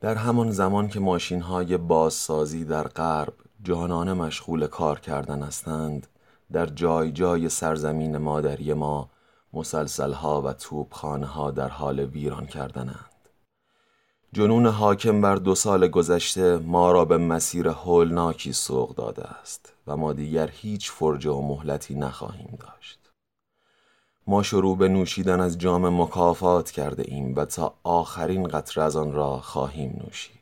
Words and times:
در 0.00 0.14
همان 0.14 0.50
زمان 0.50 0.88
که 0.88 1.00
ماشین 1.00 1.40
های 1.40 1.76
بازسازی 1.76 2.64
در 2.64 2.88
غرب 2.88 3.34
جانانه 3.62 4.12
مشغول 4.12 4.66
کار 4.66 5.00
کردن 5.00 5.42
هستند 5.42 6.06
در 6.52 6.66
جای 6.66 7.12
جای 7.12 7.48
سرزمین 7.48 8.16
مادری 8.16 8.72
ما 8.72 9.10
مسلسلها 9.52 10.42
و 10.42 10.52
توپخانه 10.52 11.26
ها 11.26 11.50
در 11.50 11.68
حال 11.68 12.00
ویران 12.00 12.46
کردنند 12.46 13.10
جنون 14.32 14.66
حاکم 14.66 15.20
بر 15.20 15.36
دو 15.36 15.54
سال 15.54 15.88
گذشته 15.88 16.58
ما 16.58 16.92
را 16.92 17.04
به 17.04 17.18
مسیر 17.18 17.68
هولناکی 17.68 18.52
سوق 18.52 18.94
داده 18.94 19.24
است 19.24 19.72
و 19.86 19.96
ما 19.96 20.12
دیگر 20.12 20.50
هیچ 20.52 20.90
فرجه 20.90 21.30
و 21.30 21.42
مهلتی 21.42 21.94
نخواهیم 21.94 22.58
داشت. 22.60 23.05
ما 24.28 24.42
شروع 24.42 24.76
به 24.76 24.88
نوشیدن 24.88 25.40
از 25.40 25.58
جام 25.58 26.02
مکافات 26.02 26.70
کرده 26.70 27.04
ایم 27.06 27.34
و 27.36 27.44
تا 27.44 27.74
آخرین 27.82 28.48
قطره 28.48 28.84
از 28.84 28.96
آن 28.96 29.12
را 29.12 29.38
خواهیم 29.38 30.00
نوشید. 30.04 30.36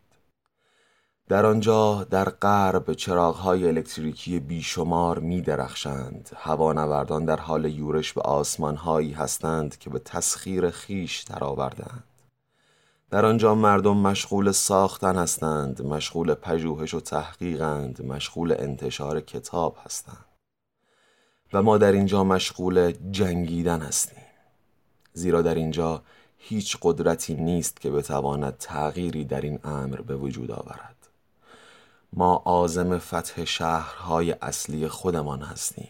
در 1.29 1.47
آنجا 1.47 2.05
در 2.05 2.25
غرب 2.25 2.93
چراغهای 2.93 3.69
الکتریکی 3.69 4.41
بیشمار 4.41 5.19
می 5.19 5.41
درخشند 5.41 6.31
هوانوردان 6.37 7.25
در 7.25 7.37
حال 7.37 7.65
یورش 7.65 8.13
به 8.13 8.21
آسمانهایی 8.21 9.13
هستند 9.13 9.79
که 9.79 9.91
به 9.91 9.99
تسخیر 9.99 10.71
خیش 10.71 11.23
درآوردهاند. 11.23 12.05
در 13.11 13.27
آنجا 13.27 13.55
مردم 13.55 13.97
مشغول 13.97 14.53
ساختن 14.53 15.17
هستند 15.17 15.83
مشغول 15.83 16.35
پژوهش 16.35 16.95
و 16.95 17.01
تحقیقند 17.01 18.07
مشغول 18.07 18.55
انتشار 18.59 19.21
کتاب 19.21 19.77
هستند. 19.85 20.34
و 21.55 21.63
ما 21.63 21.79
در 21.79 21.93
اینجا 21.93 22.25
مشغول 22.25 22.93
جنگیدن 23.11 23.81
هستیم. 23.81 24.25
زیرا 25.13 25.43
در 25.43 25.55
اینجا 25.55 26.03
هیچ 26.39 26.77
قدرتی 26.83 27.35
نیست 27.35 27.81
که 27.81 27.91
بتواند 27.91 28.57
تغییری 28.59 29.25
در 29.25 29.41
این 29.41 29.59
امر 29.65 30.01
به 30.01 30.17
وجود 30.17 30.51
آورد. 30.51 31.09
ما 32.13 32.35
عازم 32.35 32.99
فتح 32.99 33.45
شهرهای 33.45 34.33
اصلی 34.33 34.89
خودمان 34.89 35.43
هستیم 35.43 35.89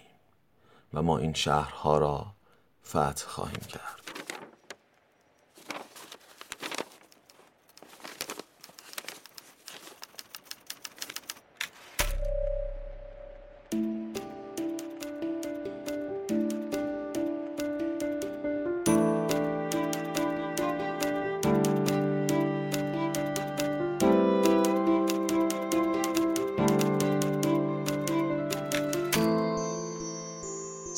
و 0.95 1.03
ما 1.03 1.19
این 1.19 1.35
شهرها 1.35 1.99
را 1.99 2.27
فتح 2.87 3.27
خواهیم 3.27 3.61
کرد. 3.69 4.24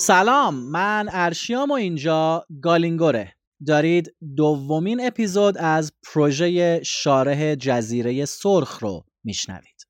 سلام 0.06 0.54
من 0.54 1.08
ارشیام 1.12 1.70
و 1.70 1.74
اینجا 1.74 2.46
گالینگوره. 2.62 3.32
دارید 3.66 4.14
دومین 4.36 5.06
اپیزود 5.06 5.58
از 5.58 5.92
پروژه 6.02 6.80
شارح 6.82 7.54
جزیره 7.54 8.24
سرخ 8.24 8.78
رو 8.78 9.04
میشنوید. 9.24 9.86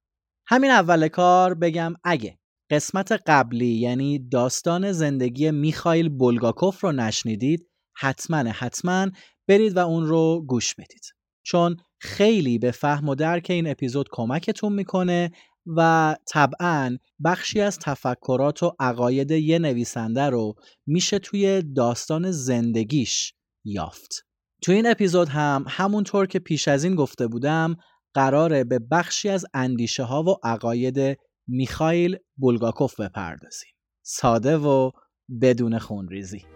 همین 0.46 0.70
اول 0.70 1.08
کار 1.08 1.54
بگم 1.54 1.94
اگه 2.04 2.38
قسمت 2.70 3.12
قبلی 3.26 3.66
یعنی 3.66 4.28
داستان 4.28 4.92
زندگی 4.92 5.50
میخائیل 5.50 6.08
بولگاکوف 6.08 6.80
رو 6.80 6.92
نشنیدید 6.92 7.66
حتما 7.96 8.36
حتما 8.36 9.06
برید 9.48 9.76
و 9.76 9.78
اون 9.78 10.06
رو 10.06 10.44
گوش 10.46 10.74
بدید. 10.74 11.04
چون 11.46 11.76
خیلی 12.00 12.58
به 12.58 12.70
فهم 12.70 13.08
و 13.08 13.14
درک 13.14 13.46
این 13.50 13.70
اپیزود 13.70 14.08
کمکتون 14.12 14.72
می‌کنه 14.72 15.30
و 15.66 16.16
طبعا 16.28 16.96
بخشی 17.24 17.60
از 17.60 17.78
تفکرات 17.78 18.62
و 18.62 18.72
عقاید 18.80 19.30
یه 19.30 19.58
نویسنده 19.58 20.30
رو 20.30 20.54
میشه 20.86 21.18
توی 21.18 21.62
داستان 21.62 22.30
زندگیش 22.30 23.34
یافت. 23.64 24.26
تو 24.62 24.72
این 24.72 24.86
اپیزود 24.86 25.28
هم 25.28 25.64
همونطور 25.68 26.26
که 26.26 26.38
پیش 26.38 26.68
از 26.68 26.84
این 26.84 26.94
گفته 26.94 27.26
بودم 27.26 27.76
قراره 28.14 28.64
به 28.64 28.78
بخشی 28.78 29.28
از 29.28 29.46
اندیشه 29.54 30.02
ها 30.02 30.22
و 30.22 30.36
عقاید 30.42 31.18
میخائیل 31.48 32.16
بولگاکوف 32.36 33.00
بپردازیم. 33.00 33.70
ساده 34.02 34.56
و 34.56 34.90
بدون 35.40 35.78
خونریزی. 35.78 36.55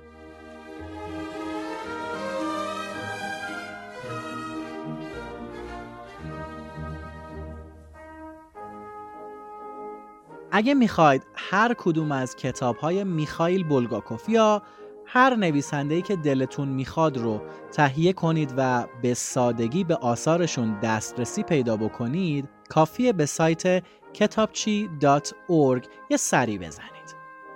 اگه 10.52 10.74
می‌خواید 10.74 11.26
هر 11.34 11.74
کدوم 11.78 12.12
از 12.12 12.36
کتاب 12.36 12.76
های 12.76 13.04
میخائیل 13.04 13.64
بولگاکوف 13.64 14.28
یا 14.28 14.62
هر 15.06 15.34
نویسنده‌ای 15.34 16.02
که 16.02 16.16
دلتون 16.16 16.68
می‌خواد 16.68 17.18
رو 17.18 17.40
تهیه 17.72 18.12
کنید 18.12 18.54
و 18.56 18.86
به 19.02 19.14
سادگی 19.14 19.84
به 19.84 19.96
آثارشون 19.96 20.80
دسترسی 20.80 21.42
پیدا 21.42 21.76
بکنید 21.76 22.48
کافیه 22.68 23.12
به 23.12 23.26
سایت 23.26 23.82
کتابچی.org 24.12 25.86
یه 26.10 26.16
سری 26.16 26.58
بزنید. 26.58 26.90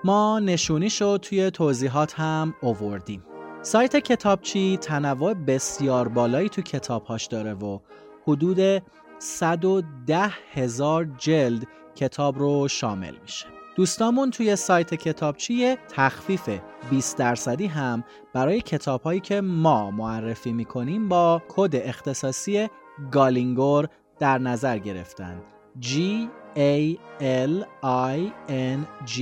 ما 0.04 0.38
نشونیشو 0.38 1.18
توی 1.18 1.50
توضیحات 1.50 2.14
هم 2.14 2.54
اووردیم. 2.60 3.24
سایت 3.62 3.96
کتابچی 3.96 4.76
تنوع 4.76 5.34
بسیار 5.34 6.08
بالایی 6.08 6.48
تو 6.48 6.62
کتابهاش 6.62 7.26
داره 7.26 7.54
و 7.54 7.78
حدود 8.26 8.82
110 9.18 10.30
هزار 10.52 11.04
جلد 11.04 11.66
کتاب 11.96 12.38
رو 12.38 12.68
شامل 12.68 13.14
میشه. 13.22 13.46
دوستامون 13.76 14.30
توی 14.30 14.56
سایت 14.56 14.94
کتابچی 14.94 15.76
تخفیف. 15.88 16.48
20 16.90 17.18
درصدی 17.18 17.66
هم 17.66 18.04
برای 18.32 18.60
کتاب 18.60 19.02
هایی 19.02 19.20
که 19.20 19.40
ما 19.40 19.90
معرفی 19.90 20.52
می‌کنیم 20.52 21.08
با 21.08 21.42
کد 21.48 21.76
اختصاصی 21.76 22.68
گالینگور 23.12 23.88
در 24.18 24.38
نظر 24.38 24.78
گرفتن. 24.78 25.42
G 25.82 25.88
A 26.56 26.96
L 27.20 27.64
I 28.14 28.18
N 28.48 29.08
G 29.08 29.20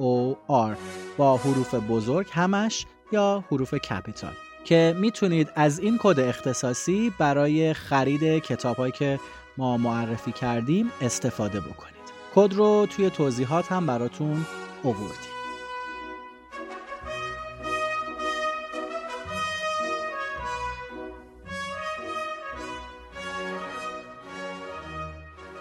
O 0.00 0.34
R. 0.48 0.76
با 1.16 1.36
حروف 1.36 1.74
بزرگ 1.74 2.26
همش 2.32 2.86
یا 3.12 3.44
حروف 3.50 3.74
کپیتال. 3.74 4.32
که 4.64 4.94
می‌تونید 4.98 5.48
از 5.54 5.78
این 5.78 5.98
کد 6.02 6.20
اختصاصی 6.20 7.12
برای 7.18 7.74
خرید 7.74 8.42
کتاب 8.42 8.76
هایی 8.76 8.92
که 8.92 9.20
ما 9.56 9.76
معرفی 9.76 10.32
کردیم 10.32 10.92
استفاده 11.00 11.60
بکنید. 11.60 12.01
کد 12.34 12.54
رو 12.54 12.86
توی 12.90 13.10
توضیحات 13.10 13.72
هم 13.72 13.86
براتون 13.86 14.46
آوردیم. 14.84 15.32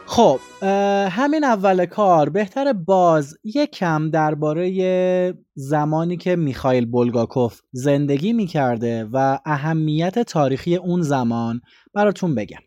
خب 0.06 0.40
همین 1.12 1.44
اول 1.44 1.86
کار 1.86 2.30
بهتر 2.30 2.74
باز 2.74 3.38
یکم 3.44 4.09
درباره 4.09 5.34
زمانی 5.53 6.18
که 6.18 6.36
میخائیل 6.36 6.86
بولگاکوف 6.86 7.62
زندگی 7.72 8.34
می‌کرده 8.34 9.09
و 9.14 9.40
اهمیت 9.46 10.20
تاریخی 10.20 10.76
اون 10.76 11.02
زمان 11.02 11.62
براتون 11.94 12.36
بگم. 12.36 12.59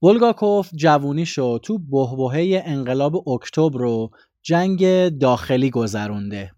بولگاکوف 0.00 0.70
جوونیشو 0.74 1.58
تو 1.58 1.78
بهبهه 1.78 2.62
انقلاب 2.64 3.28
اکتبر 3.28 3.80
رو 3.80 4.10
جنگ 4.42 5.08
داخلی 5.08 5.70
گذرونده. 5.70 6.52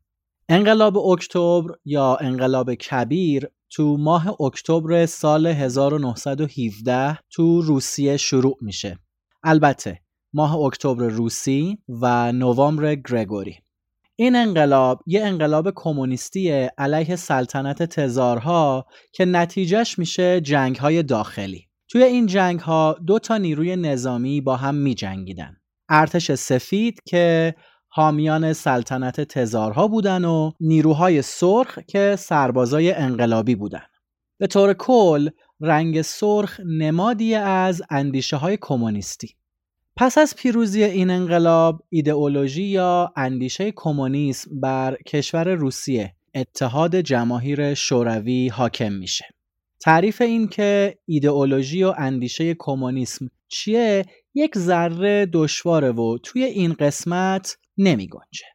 انقلاب 0.48 0.98
اکتبر 0.98 1.70
یا 1.84 2.16
انقلاب 2.16 2.74
کبیر 2.74 3.48
تو 3.70 3.96
ماه 3.96 4.40
اکتبر 4.40 5.06
سال 5.06 5.46
1917 5.46 7.18
تو 7.30 7.62
روسیه 7.62 8.16
شروع 8.16 8.56
میشه. 8.60 8.98
البته 9.42 10.00
ماه 10.32 10.56
اکتبر 10.56 11.08
روسی 11.08 11.78
و 11.88 12.32
نوامبر 12.32 12.94
گرگوری. 12.94 13.58
این 14.16 14.36
انقلاب 14.36 15.02
یه 15.06 15.24
انقلاب 15.24 15.70
کمونیستی 15.74 16.50
علیه 16.78 17.16
سلطنت 17.16 17.82
تزارها 17.82 18.86
که 19.12 19.24
نتیجهش 19.24 19.98
میشه 19.98 20.40
جنگ 20.40 20.76
های 20.76 21.02
داخلی. 21.02 21.67
توی 21.88 22.02
این 22.02 22.26
جنگ 22.26 22.60
ها 22.60 22.96
دو 23.06 23.18
تا 23.18 23.36
نیروی 23.36 23.76
نظامی 23.76 24.40
با 24.40 24.56
هم 24.56 24.74
می 24.74 24.94
جنگیدن. 24.94 25.56
ارتش 25.88 26.32
سفید 26.32 27.00
که 27.04 27.54
حامیان 27.88 28.52
سلطنت 28.52 29.20
تزارها 29.20 29.88
بودن 29.88 30.24
و 30.24 30.50
نیروهای 30.60 31.22
سرخ 31.22 31.78
که 31.78 32.16
سربازای 32.18 32.92
انقلابی 32.92 33.54
بودن. 33.54 33.82
به 34.38 34.46
طور 34.46 34.72
کل 34.72 35.28
رنگ 35.60 36.02
سرخ 36.02 36.60
نمادی 36.66 37.34
از 37.34 37.82
اندیشه 37.90 38.36
های 38.36 38.58
کمونیستی. 38.60 39.34
پس 39.96 40.18
از 40.18 40.36
پیروزی 40.36 40.84
این 40.84 41.10
انقلاب 41.10 41.82
ایدئولوژی 41.88 42.62
یا 42.62 43.12
اندیشه 43.16 43.72
کمونیسم 43.76 44.60
بر 44.60 44.96
کشور 45.06 45.54
روسیه 45.54 46.14
اتحاد 46.34 46.96
جماهیر 46.96 47.74
شوروی 47.74 48.48
حاکم 48.48 48.92
میشه. 48.92 49.37
تعریف 49.80 50.20
این 50.20 50.48
که 50.48 50.98
ایدئولوژی 51.06 51.82
و 51.82 51.94
اندیشه 51.98 52.54
کمونیسم 52.58 53.30
چیه 53.48 54.04
یک 54.34 54.58
ذره 54.58 55.26
دشواره 55.26 55.92
و 55.92 56.18
توی 56.22 56.44
این 56.44 56.72
قسمت 56.72 57.56
نمی 57.78 58.08
گنجه. 58.08 58.46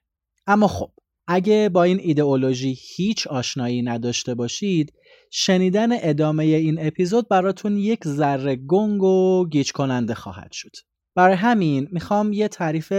اما 0.47 0.67
خب 0.67 0.91
اگه 1.27 1.69
با 1.69 1.83
این 1.83 1.99
ایدئولوژی 1.99 2.77
هیچ 2.95 3.27
آشنایی 3.27 3.81
نداشته 3.81 4.35
باشید 4.35 4.93
شنیدن 5.31 5.89
ادامه 5.91 6.43
این 6.43 6.87
اپیزود 6.87 7.29
براتون 7.29 7.77
یک 7.77 8.07
ذره 8.07 8.55
گنگ 8.55 9.03
و 9.03 9.47
گیج 9.49 9.71
کننده 9.71 10.13
خواهد 10.13 10.51
شد. 10.51 10.71
برای 11.15 11.35
همین 11.35 11.87
می‌خوام 11.91 12.33
یه 12.33 12.47
تعریف 12.47 12.93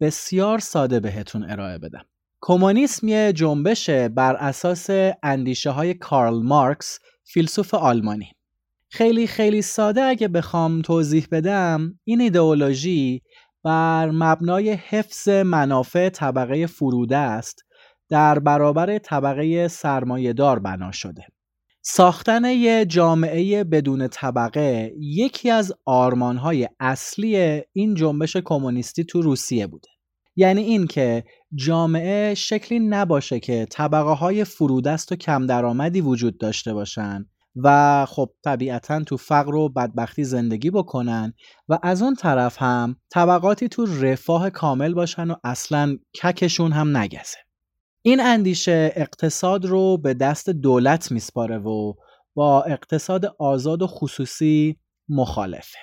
بسیار 0.00 0.58
ساده 0.58 1.00
بهتون 1.00 1.50
ارائه 1.50 1.78
بدم. 1.78 2.04
کمونیسم 2.40 3.08
یه 3.08 3.32
جنبشه 3.32 4.08
بر 4.08 4.36
اساس 4.36 4.90
اندیشه 5.22 5.70
های 5.70 5.94
کارل 5.94 6.42
مارکس 6.42 6.98
فیلسوف 7.32 7.74
آلمانی. 7.74 8.32
خیلی 8.88 9.26
خیلی 9.26 9.62
ساده 9.62 10.02
اگه 10.02 10.28
بخوام 10.28 10.82
توضیح 10.82 11.26
بدم 11.32 11.98
این 12.04 12.20
ایدئولوژی 12.20 13.22
بر 13.64 14.10
مبنای 14.10 14.72
حفظ 14.72 15.28
منافع 15.28 16.08
طبقه 16.08 16.66
فروده 16.66 17.16
است 17.16 17.64
در 18.08 18.38
برابر 18.38 18.98
طبقه 18.98 19.68
سرمایهدار 19.68 20.58
بنا 20.58 20.92
شده. 20.92 21.26
ساختن 21.82 22.44
یه 22.44 22.84
جامعه 22.84 23.64
بدون 23.64 24.08
طبقه 24.08 24.92
یکی 24.98 25.50
از 25.50 25.72
آرمانهای 25.84 26.68
اصلی 26.80 27.62
این 27.72 27.94
جنبش 27.94 28.36
کمونیستی 28.36 29.04
تو 29.04 29.22
روسیه 29.22 29.66
بوده. 29.66 29.88
یعنی 30.36 30.62
این 30.62 30.86
که 30.86 31.24
جامعه 31.54 32.34
شکلی 32.34 32.78
نباشه 32.78 33.40
که 33.40 33.66
طبقه 33.70 34.10
های 34.10 34.44
فرودست 34.44 35.12
و 35.12 35.16
کم 35.16 35.46
درآمدی 35.46 36.00
وجود 36.00 36.38
داشته 36.38 36.74
باشن 36.74 37.26
و 37.56 38.06
خب 38.08 38.30
طبیعتا 38.44 39.04
تو 39.04 39.16
فقر 39.16 39.54
و 39.54 39.68
بدبختی 39.68 40.24
زندگی 40.24 40.70
بکنن 40.70 41.34
و 41.68 41.78
از 41.82 42.02
اون 42.02 42.14
طرف 42.14 42.62
هم 42.62 42.96
طبقاتی 43.10 43.68
تو 43.68 43.86
رفاه 44.00 44.50
کامل 44.50 44.94
باشن 44.94 45.30
و 45.30 45.34
اصلا 45.44 45.98
ککشون 46.22 46.72
هم 46.72 46.96
نگزه. 46.96 47.38
این 48.02 48.20
اندیشه 48.20 48.92
اقتصاد 48.96 49.64
رو 49.64 49.98
به 49.98 50.14
دست 50.14 50.50
دولت 50.50 51.12
میسپاره 51.12 51.58
و 51.58 51.94
با 52.34 52.62
اقتصاد 52.62 53.34
آزاد 53.38 53.82
و 53.82 53.86
خصوصی 53.86 54.76
مخالفه. 55.08 55.78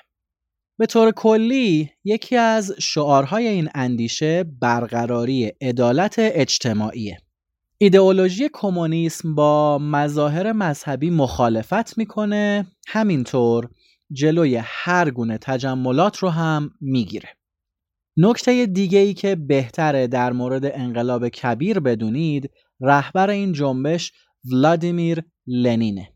به 0.80 0.86
طور 0.86 1.12
کلی 1.12 1.90
یکی 2.04 2.36
از 2.36 2.74
شعارهای 2.80 3.48
این 3.48 3.70
اندیشه 3.76 4.44
برقراری 4.44 5.52
عدالت 5.62 6.16
اجتماعیه. 6.18 7.18
ایدئولوژی 7.78 8.50
کمونیسم 8.54 9.36
با 9.36 9.78
مظاهر 9.78 10.52
مذهبی 10.52 11.10
مخالفت 11.10 11.98
می‌کنه 11.98 12.68
همینطور 12.88 13.70
جلوی 14.12 14.60
هر 14.64 15.10
گونه 15.10 15.38
تجملات 15.38 16.18
رو 16.18 16.30
هم 16.30 16.72
می‌گیره. 16.82 17.30
نکته 18.18 18.66
دیگه 18.66 19.00
ای 19.00 19.14
که 19.14 19.36
بهتره 19.36 20.08
در 20.08 20.32
مورد 20.32 20.66
انقلاب 20.66 21.30
کبیر 21.30 21.80
بدونید 21.80 22.52
رهبر 22.82 23.30
این 23.30 23.54
جنبش 23.54 24.12
ولادیمیر 24.52 25.24
لنینه. 25.48 26.14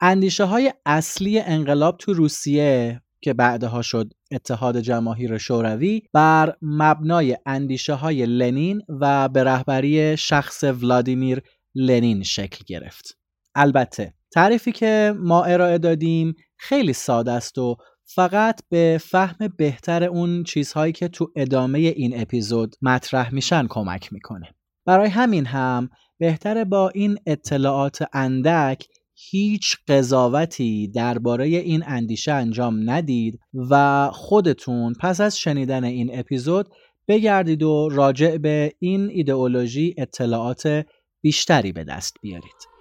اندیشه 0.00 0.44
های 0.44 0.72
اصلی 0.86 1.40
انقلاب 1.40 1.96
تو 1.98 2.12
روسیه 2.12 3.02
که 3.20 3.34
بعدها 3.34 3.82
شد 3.82 4.12
اتحاد 4.32 4.80
جماهیر 4.80 5.38
شوروی 5.38 6.02
بر 6.12 6.56
مبنای 6.62 7.36
اندیشه 7.46 7.94
های 7.94 8.26
لنین 8.26 8.82
و 8.88 9.28
به 9.28 9.44
رهبری 9.44 10.16
شخص 10.16 10.64
ولادیمیر 10.64 11.42
لنین 11.74 12.22
شکل 12.22 12.64
گرفت. 12.66 13.18
البته 13.54 14.14
تعریفی 14.32 14.72
که 14.72 15.14
ما 15.18 15.44
ارائه 15.44 15.78
دادیم 15.78 16.34
خیلی 16.58 16.92
ساده 16.92 17.32
است 17.32 17.58
و 17.58 17.76
فقط 18.04 18.60
به 18.68 19.00
فهم 19.02 19.48
بهتر 19.56 20.04
اون 20.04 20.44
چیزهایی 20.44 20.92
که 20.92 21.08
تو 21.08 21.32
ادامه 21.36 21.78
این 21.78 22.20
اپیزود 22.20 22.76
مطرح 22.82 23.34
میشن 23.34 23.66
کمک 23.66 24.12
می‌کنه. 24.12 24.54
برای 24.86 25.08
همین 25.08 25.46
هم 25.46 25.90
بهتره 26.18 26.64
با 26.64 26.88
این 26.88 27.18
اطلاعات 27.26 28.04
اندک 28.12 28.86
هیچ 29.18 29.76
قضاوتی 29.88 30.88
درباره 30.88 31.46
این 31.46 31.82
اندیشه 31.86 32.32
انجام 32.32 32.90
ندید 32.90 33.40
و 33.70 34.10
خودتون 34.12 34.94
پس 35.00 35.20
از 35.20 35.38
شنیدن 35.38 35.84
این 35.84 36.18
اپیزود 36.18 36.68
بگردید 37.08 37.62
و 37.62 37.88
راجع 37.88 38.36
به 38.36 38.72
این 38.78 39.10
ایدئولوژی 39.10 39.94
اطلاعات 39.98 40.86
بیشتری 41.22 41.72
به 41.72 41.84
دست 41.84 42.16
بیارید. 42.22 42.75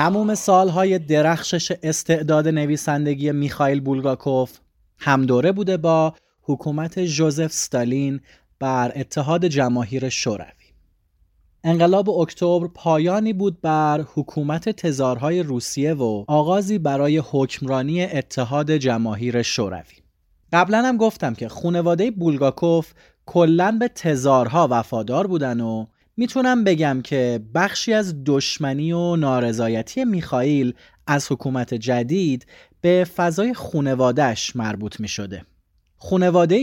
تموم 0.00 0.34
سالهای 0.34 0.98
درخشش 0.98 1.72
استعداد 1.82 2.48
نویسندگی 2.48 3.32
میخائیل 3.32 3.80
بولگاکوف 3.80 4.58
همدوره 4.98 5.52
بوده 5.52 5.76
با 5.76 6.14
حکومت 6.42 6.98
جوزف 6.98 7.52
ستالین 7.52 8.20
بر 8.58 8.92
اتحاد 8.96 9.44
جماهیر 9.46 10.08
شوروی. 10.08 10.68
انقلاب 11.64 12.10
اکتبر 12.10 12.68
پایانی 12.74 13.32
بود 13.32 13.60
بر 13.60 14.04
حکومت 14.14 14.68
تزارهای 14.68 15.42
روسیه 15.42 15.94
و 15.94 16.24
آغازی 16.28 16.78
برای 16.78 17.22
حکمرانی 17.30 18.02
اتحاد 18.02 18.70
جماهیر 18.70 19.42
شوروی. 19.42 19.96
قبلا 20.52 20.82
هم 20.82 20.96
گفتم 20.96 21.34
که 21.34 21.48
خونواده 21.48 22.10
بولگاکوف 22.10 22.92
کلا 23.26 23.76
به 23.80 23.88
تزارها 23.88 24.68
وفادار 24.70 25.26
بودن 25.26 25.60
و 25.60 25.86
می‌تونم 26.20 26.64
بگم 26.64 27.00
که 27.04 27.40
بخشی 27.54 27.92
از 27.92 28.14
دشمنی 28.24 28.92
و 28.92 29.16
نارضایتی 29.16 30.04
میخائیل 30.04 30.74
از 31.06 31.32
حکومت 31.32 31.74
جدید 31.74 32.46
به 32.80 33.06
فضای 33.16 33.54
خونوادهش 33.54 34.56
مربوط 34.56 35.00
می 35.00 35.08
شده. 35.08 35.44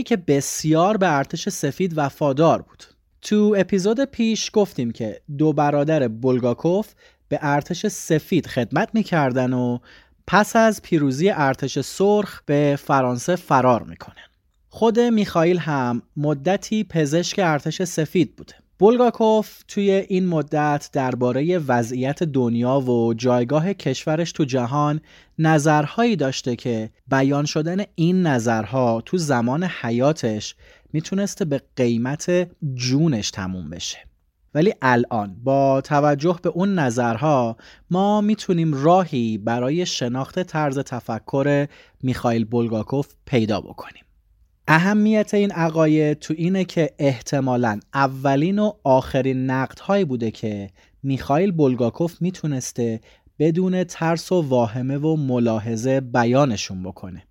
که 0.02 0.16
بسیار 0.16 0.96
به 0.96 1.16
ارتش 1.16 1.48
سفید 1.48 1.92
وفادار 1.96 2.62
بود. 2.62 2.84
تو 3.22 3.54
اپیزود 3.58 4.04
پیش 4.04 4.50
گفتیم 4.52 4.90
که 4.90 5.20
دو 5.38 5.52
برادر 5.52 6.08
بولگاکوف 6.08 6.88
به 7.28 7.38
ارتش 7.42 7.86
سفید 7.86 8.46
خدمت 8.46 8.88
می‌کردن 8.92 9.52
و 9.52 9.78
پس 10.26 10.56
از 10.56 10.82
پیروزی 10.82 11.30
ارتش 11.30 11.80
سرخ 11.80 12.40
به 12.46 12.78
فرانسه 12.82 13.36
فرار 13.36 13.82
می‌کنن. 13.82 14.28
خود 14.68 15.00
میخائیل 15.00 15.58
هم 15.58 16.02
مدتی 16.16 16.84
پزشک 16.84 17.40
ارتش 17.42 17.82
سفید 17.82 18.36
بوده. 18.36 18.54
بولگاکوف 18.78 19.62
توی 19.68 19.90
این 19.90 20.26
مدت 20.26 20.88
درباره 20.92 21.58
وضعیت 21.58 22.22
دنیا 22.22 22.80
و 22.80 23.14
جایگاه 23.14 23.74
کشورش 23.74 24.32
تو 24.32 24.44
جهان 24.44 25.00
نظرهایی 25.38 26.16
داشته 26.16 26.56
که 26.56 26.90
بیان 27.08 27.44
شدن 27.44 27.84
این 27.94 28.22
نظرها 28.26 29.00
تو 29.00 29.18
زمان 29.18 29.64
حیاتش 29.64 30.54
می‌تونسته 30.92 31.44
به 31.44 31.62
قیمت 31.76 32.48
جونش 32.74 33.30
تموم 33.30 33.70
بشه. 33.70 33.98
ولی 34.54 34.74
الان 34.82 35.36
با 35.44 35.80
توجه 35.80 36.38
به 36.42 36.48
اون 36.48 36.74
نظرها 36.78 37.56
ما 37.90 38.20
می‌تونیم 38.20 38.74
راهی 38.74 39.38
برای 39.38 39.86
شناخت 39.86 40.42
طرز 40.42 40.78
تفکر 40.78 41.66
میخائیل 42.02 42.44
بولگاکوف 42.44 43.08
پیدا 43.26 43.60
بکنیم. 43.60 44.04
اهمیت 44.70 45.34
این 45.34 45.52
عقاید 45.52 46.18
تو 46.18 46.34
اینه 46.36 46.64
که 46.64 46.90
احتمالا 46.98 47.80
اولین 47.94 48.58
و 48.58 48.72
آخرین 48.84 49.50
نقدهایی 49.50 50.04
بوده 50.04 50.30
که 50.30 50.70
میخائیل 51.02 51.52
بولگاکوف 51.52 52.22
می‌تونسته 52.22 53.00
بدون 53.38 53.84
ترس 53.84 54.32
و 54.32 54.40
واهمه 54.40 54.98
و 54.98 55.16
ملاحظه 55.16 56.00
بیانشون 56.00 56.82
بکنه. 56.82 57.22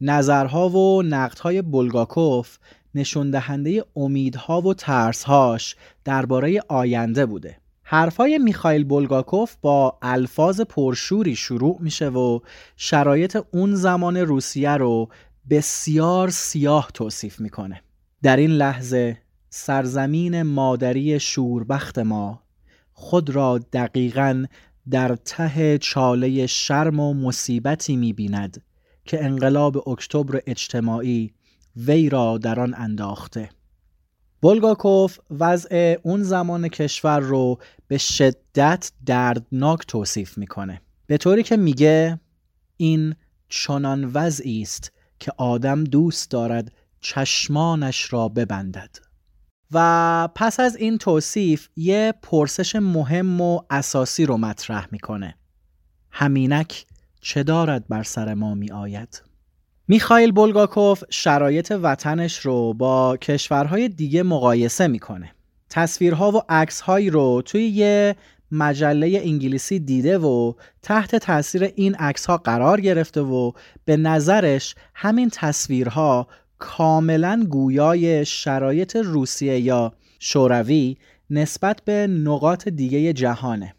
نظرها 0.00 0.68
و 0.68 1.02
نقدهای 1.02 1.62
بولگاکوف 1.62 2.58
نشون 2.94 3.30
دهنده 3.30 3.84
امیدها 3.96 4.60
و 4.60 4.74
ترسهاش 4.74 5.76
درباره 6.04 6.60
آینده 6.68 7.26
بوده. 7.26 7.56
حرفای 7.82 8.38
میخائیل 8.38 8.84
بولگاکوف 8.84 9.56
با 9.62 9.98
الفاظ 10.02 10.60
پرشوری 10.60 11.36
شروع 11.36 11.76
میشه 11.80 12.08
و 12.08 12.40
شرایط 12.76 13.38
اون 13.52 13.74
زمان 13.74 14.16
روسیه 14.16 14.70
رو 14.70 15.08
بسیار 15.50 16.30
سیاه 16.30 16.90
توصیف 16.94 17.40
می‌کنه. 17.40 17.82
در 18.22 18.36
این 18.36 18.50
لحظه 18.50 19.18
سرزمین 19.50 20.42
مادری 20.42 21.20
شوربخت 21.20 21.98
ما 21.98 22.42
خود 22.92 23.30
را 23.30 23.58
دقیقا 23.58 24.44
در 24.90 25.16
ته 25.16 25.78
چاله 25.78 26.46
شرم 26.46 27.00
و 27.00 27.14
مصیبتی 27.14 27.96
می‌بیند 27.96 28.62
که 29.04 29.24
انقلاب 29.24 29.88
اکتبر 29.88 30.40
اجتماعی 30.46 31.32
وی 31.76 32.08
را 32.08 32.38
در 32.38 32.60
آن 32.60 32.74
انداخته. 32.74 33.50
بولگاکوف 34.42 35.18
وضع 35.30 35.96
اون 36.02 36.22
زمان 36.22 36.68
کشور 36.68 37.20
رو 37.20 37.58
به 37.88 37.98
شدت 37.98 38.92
دردناک 39.06 39.86
توصیف 39.86 40.38
می‌کنه. 40.38 40.80
به 41.06 41.16
طوری 41.16 41.42
که 41.42 41.56
میگه 41.56 42.20
این 42.76 43.14
چنان 43.48 44.10
وضعی 44.14 44.62
است 44.62 44.92
که 45.20 45.32
آدم 45.36 45.84
دوست 45.84 46.30
دارد 46.30 46.72
چشمانش 47.00 48.12
را 48.12 48.28
ببندد 48.28 48.96
و 49.72 50.28
پس 50.34 50.60
از 50.60 50.76
این 50.76 50.98
توصیف 50.98 51.68
یه 51.76 52.14
پرسش 52.22 52.76
مهم 52.76 53.40
و 53.40 53.60
اساسی 53.70 54.26
رو 54.26 54.36
مطرح 54.36 54.88
می‌کنه 54.90 55.34
همینک 56.10 56.86
چه 57.20 57.42
دارد 57.42 57.88
بر 57.88 58.02
سر 58.02 58.34
ما 58.34 58.54
می 58.54 58.70
آید؟ 58.70 59.22
میخائیل 59.88 60.32
بولگاکوف 60.32 61.04
شرایط 61.10 61.72
وطنش 61.82 62.38
رو 62.38 62.74
با 62.74 63.16
کشورهای 63.16 63.88
دیگه 63.88 64.22
مقایسه 64.22 64.86
می‌کنه. 64.86 65.32
تصویرها 65.70 66.30
و 66.30 66.42
عکسهایی 66.48 67.10
رو 67.10 67.42
توی 67.42 67.66
یه 67.66 68.16
مجله 68.52 69.20
انگلیسی 69.24 69.78
دیده 69.78 70.18
و 70.18 70.52
تحت 70.82 71.16
تاثیر 71.16 71.64
این 71.76 71.94
عکسها 71.94 72.36
قرار 72.36 72.80
گرفته 72.80 73.20
و 73.20 73.52
به 73.84 73.96
نظرش 73.96 74.74
همین 74.94 75.30
تصویرها 75.32 76.28
کاملا 76.58 77.46
گویای 77.50 78.24
شرایط 78.24 78.96
روسیه 78.96 79.60
یا 79.60 79.92
شوروی 80.18 80.96
نسبت 81.30 81.80
به 81.84 82.06
نقاط 82.06 82.68
دیگه 82.68 83.12
جهانه. 83.12 83.74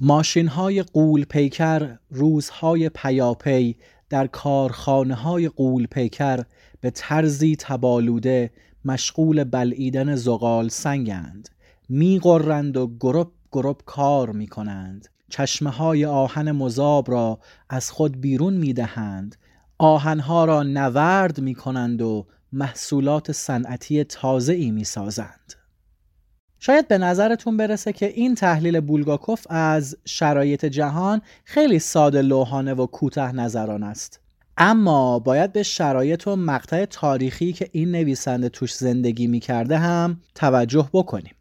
ماشین 0.00 0.48
های 0.48 0.82
قول 0.82 1.24
پیکر 1.24 1.96
روزهای 2.10 2.88
پیاپی 2.88 3.76
در 4.10 4.26
کارخانه 4.26 5.14
های 5.14 5.48
قول 5.48 5.86
پیکر 5.86 6.44
به 6.80 6.90
طرزی 6.90 7.56
تبالوده 7.56 8.50
مشغول 8.84 9.44
بلعیدن 9.44 10.14
زغال 10.14 10.68
سنگند 10.68 11.48
میقرند 11.88 12.76
و 12.76 12.96
گروب 13.00 13.32
گروب 13.56 13.80
کار 13.86 14.30
می 14.30 14.46
کنند 14.46 15.08
چشمه 15.28 15.70
های 15.70 16.04
آهن 16.04 16.52
مذاب 16.52 17.10
را 17.10 17.38
از 17.68 17.90
خود 17.90 18.20
بیرون 18.20 18.54
می 18.54 18.72
دهند 18.72 19.36
آهنها 19.78 20.44
را 20.44 20.62
نورد 20.62 21.40
می 21.40 21.54
کنند 21.54 22.02
و 22.02 22.26
محصولات 22.52 23.32
صنعتی 23.32 24.04
تازه 24.04 24.52
ای 24.52 24.70
می 24.70 24.84
سازند. 24.84 25.52
شاید 26.58 26.88
به 26.88 26.98
نظرتون 26.98 27.56
برسه 27.56 27.92
که 27.92 28.06
این 28.06 28.34
تحلیل 28.34 28.80
بولگاکوف 28.80 29.46
از 29.50 29.96
شرایط 30.04 30.64
جهان 30.64 31.22
خیلی 31.44 31.78
ساده 31.78 32.22
لوحانه 32.22 32.74
و 32.74 32.86
کوتاه 32.86 33.32
نظران 33.32 33.82
است. 33.82 34.20
اما 34.56 35.18
باید 35.18 35.52
به 35.52 35.62
شرایط 35.62 36.26
و 36.26 36.36
مقطع 36.36 36.84
تاریخی 36.84 37.52
که 37.52 37.68
این 37.72 37.90
نویسنده 37.90 38.48
توش 38.48 38.74
زندگی 38.74 39.26
می‌کرده 39.26 39.78
هم 39.78 40.20
توجه 40.34 40.90
بکنیم. 40.92 41.34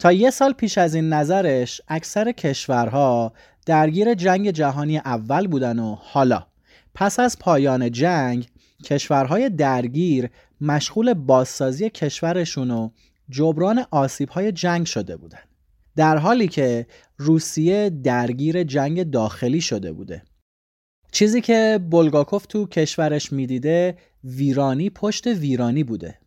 تا 0.00 0.12
یه 0.12 0.30
سال 0.30 0.52
پیش 0.52 0.78
از 0.78 0.94
این 0.94 1.08
نظرش 1.08 1.80
اکثر 1.88 2.32
کشورها 2.32 3.32
درگیر 3.66 4.14
جنگ 4.14 4.50
جهانی 4.50 4.98
اول 4.98 5.46
بودن 5.46 5.78
و 5.78 5.94
حالا. 5.94 6.46
پس 6.94 7.20
از 7.20 7.38
پایان 7.38 7.90
جنگ 7.90 8.48
کشورهای 8.84 9.48
درگیر 9.48 10.30
مشغول 10.60 11.14
بازسازی 11.14 11.90
کشورشون 11.90 12.70
و 12.70 12.90
جبران 13.28 13.84
های 14.30 14.52
جنگ 14.52 14.86
شده 14.86 15.16
بودند 15.16 15.48
در 15.96 16.16
حالی 16.16 16.48
که 16.48 16.86
روسیه 17.16 17.90
درگیر 17.90 18.62
جنگ 18.62 19.10
داخلی 19.10 19.60
شده 19.60 19.92
بوده. 19.92 20.22
چیزی 21.12 21.40
که 21.40 21.80
بولگاکوف 21.90 22.46
تو 22.46 22.66
کشورش 22.66 23.32
می‌دیده 23.32 23.96
ویرانی 24.24 24.90
پشت 24.90 25.26
ویرانی 25.26 25.84
بوده. 25.84 26.18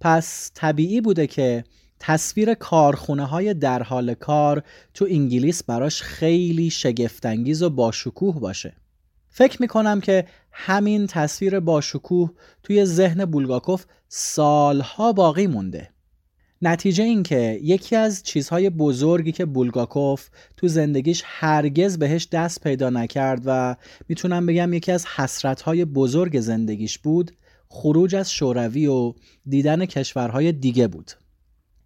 پس 0.00 0.50
طبیعی 0.54 1.00
بوده 1.00 1.26
که 1.26 1.64
تصویر 2.00 2.54
کارخونه 2.54 3.26
های 3.26 3.54
در 3.54 3.82
حال 3.82 4.14
کار 4.14 4.62
تو 4.94 5.06
انگلیس 5.10 5.62
براش 5.62 6.02
خیلی 6.02 6.70
شگفتانگیز 6.70 7.62
و 7.62 7.70
باشکوه 7.70 8.40
باشه. 8.40 8.72
فکر 9.28 9.62
می‌کنم 9.62 10.00
که 10.00 10.26
همین 10.52 11.06
تصویر 11.06 11.60
باشکوه 11.60 12.30
توی 12.62 12.84
ذهن 12.84 13.24
بولگاکوف 13.24 13.84
سالها 14.08 15.12
باقی 15.12 15.46
مونده. 15.46 15.90
نتیجه 16.62 17.04
این 17.04 17.22
که 17.22 17.60
یکی 17.62 17.96
از 17.96 18.22
چیزهای 18.22 18.70
بزرگی 18.70 19.32
که 19.32 19.44
بولگاکوف 19.44 20.28
تو 20.56 20.68
زندگیش 20.68 21.22
هرگز 21.26 21.98
بهش 21.98 22.28
دست 22.32 22.60
پیدا 22.60 22.90
نکرد 22.90 23.42
و 23.44 23.76
می‌تونم 24.08 24.46
بگم 24.46 24.72
یکی 24.72 24.92
از 24.92 25.06
حسرتهای 25.06 25.84
بزرگ 25.84 26.40
زندگیش 26.40 26.98
بود 26.98 27.30
خروج 27.68 28.14
از 28.14 28.32
شوروی 28.32 28.86
و 28.86 29.14
دیدن 29.46 29.86
کشورهای 29.86 30.52
دیگه 30.52 30.88
بود. 30.88 31.10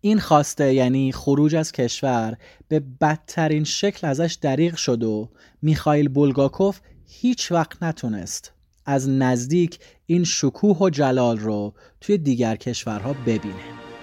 این 0.04 0.20
خواسته 0.20 0.74
یعنی 0.74 1.12
خروج 1.12 1.54
از 1.54 1.72
کشور 1.72 2.36
به 2.68 2.80
بدترین 3.00 3.64
شکل 3.64 4.06
ازش 4.06 4.38
دریغ 4.40 4.76
شد 4.76 5.02
و 5.02 5.28
میخائیل 5.62 6.08
بولگاکوف 6.08 6.80
هیچ 7.08 7.52
وقت 7.52 7.82
نتونست 7.82 8.52
از 8.86 9.08
نزدیک 9.08 9.78
این 10.06 10.24
شکوه 10.24 10.78
و 10.78 10.90
جلال 10.90 11.38
رو 11.38 11.74
توی 12.00 12.18
دیگر 12.18 12.56
کشورها 12.56 13.12
ببینه. 13.12 13.93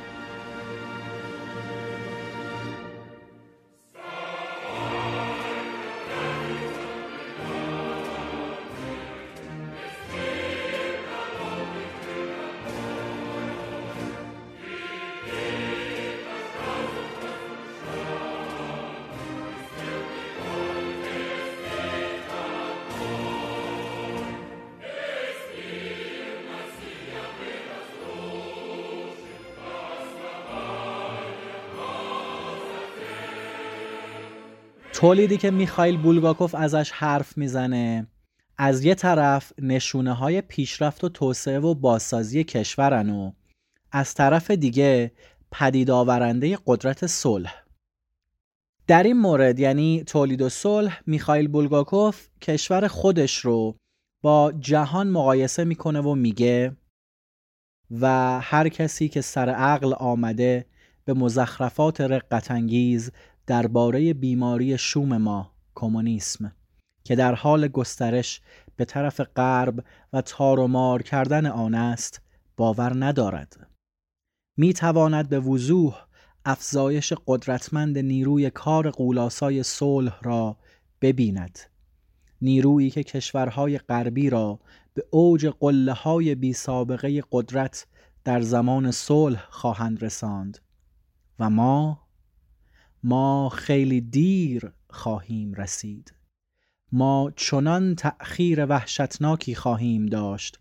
تولیدی 35.01 35.37
که 35.37 35.51
میخائیل 35.51 35.97
بولگاکوف 35.97 36.55
ازش 36.55 36.91
حرف 36.91 37.37
می‌زنه 37.37 38.07
از 38.57 38.85
یه 38.85 38.95
طرف 38.95 39.53
نشونه 39.61 40.13
های 40.13 40.41
پیشرفت 40.41 41.03
و 41.03 41.09
توسعه 41.09 41.59
و 41.59 41.73
بازسازی 41.73 42.43
کشورن 42.43 43.09
و 43.09 43.31
از 43.91 44.13
طرف 44.13 44.51
دیگه 44.51 45.11
پدید 45.51 45.91
آورنده 45.91 46.57
قدرت 46.67 47.05
صلح. 47.05 47.63
در 48.87 49.03
این 49.03 49.17
مورد 49.17 49.59
یعنی 49.59 50.03
تولید 50.03 50.41
و 50.41 50.49
صلح 50.49 51.01
میخائیل 51.05 51.47
بولگاکوف 51.47 52.27
کشور 52.41 52.87
خودش 52.87 53.37
رو 53.37 53.75
با 54.21 54.51
جهان 54.59 55.09
مقایسه 55.09 55.63
می‌کنه 55.63 56.01
و 56.01 56.15
میگه 56.15 56.75
و 57.91 58.39
هر 58.41 58.69
کسی 58.69 59.09
که 59.09 59.21
سر 59.21 59.49
عقل 59.49 59.93
آمده 59.93 60.65
به 61.05 61.13
مزخرفات 61.13 62.01
رقتانگیز 62.01 63.11
درباره 63.51 64.13
بیماری 64.13 64.77
شوم 64.77 65.17
ما 65.17 65.51
کمونیسم 65.75 66.51
که 67.03 67.15
در 67.15 67.35
حال 67.35 67.67
گسترش 67.67 68.41
به 68.75 68.85
طرف 68.85 69.21
غرب 69.21 69.85
و 70.13 70.21
تار 70.21 70.59
و 70.59 70.67
مار 70.67 71.01
کردن 71.01 71.45
آن 71.45 71.75
است 71.75 72.21
باور 72.57 73.05
ندارد. 73.05 73.67
می 74.57 74.73
تواند 74.73 75.29
به 75.29 75.39
وضوح 75.39 76.05
افزایش 76.45 77.13
قدرتمند 77.27 77.97
نیروی 77.97 78.49
کار 78.49 78.89
قولاسای 78.89 79.63
صلح 79.63 80.19
را 80.21 80.57
ببیند. 81.01 81.59
نیرویی 82.41 82.89
که 82.89 83.03
کشورهای 83.03 83.77
غربی 83.77 84.29
را 84.29 84.59
به 84.93 85.05
اوج 85.09 85.47
قله 85.59 85.93
های 85.93 86.35
بی 86.35 86.53
سابقه 86.53 87.23
قدرت 87.31 87.87
در 88.23 88.41
زمان 88.41 88.91
صلح 88.91 89.47
خواهند 89.49 90.03
رساند. 90.03 90.57
و 91.39 91.49
ما 91.49 92.10
ما 93.03 93.49
خیلی 93.49 94.01
دیر 94.01 94.71
خواهیم 94.89 95.53
رسید. 95.53 96.13
ما 96.91 97.31
چنان 97.35 97.95
تأخیر 97.95 98.65
وحشتناکی 98.65 99.55
خواهیم 99.55 100.05
داشت 100.05 100.59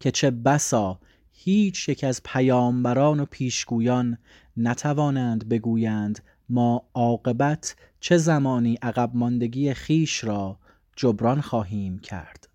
که 0.00 0.10
چه 0.10 0.30
بسا 0.30 1.00
هیچ 1.32 1.88
یک 1.88 2.04
از 2.04 2.22
پیامبران 2.24 3.20
و 3.20 3.24
پیشگویان 3.24 4.18
نتوانند 4.56 5.48
بگویند 5.48 6.24
ما 6.48 6.88
عاقبت 6.94 7.76
چه 8.00 8.16
زمانی 8.16 8.78
عقب 8.82 9.10
ماندگی 9.14 9.74
خیش 9.74 10.24
را 10.24 10.58
جبران 10.96 11.40
خواهیم 11.40 11.98
کرد. 11.98 12.48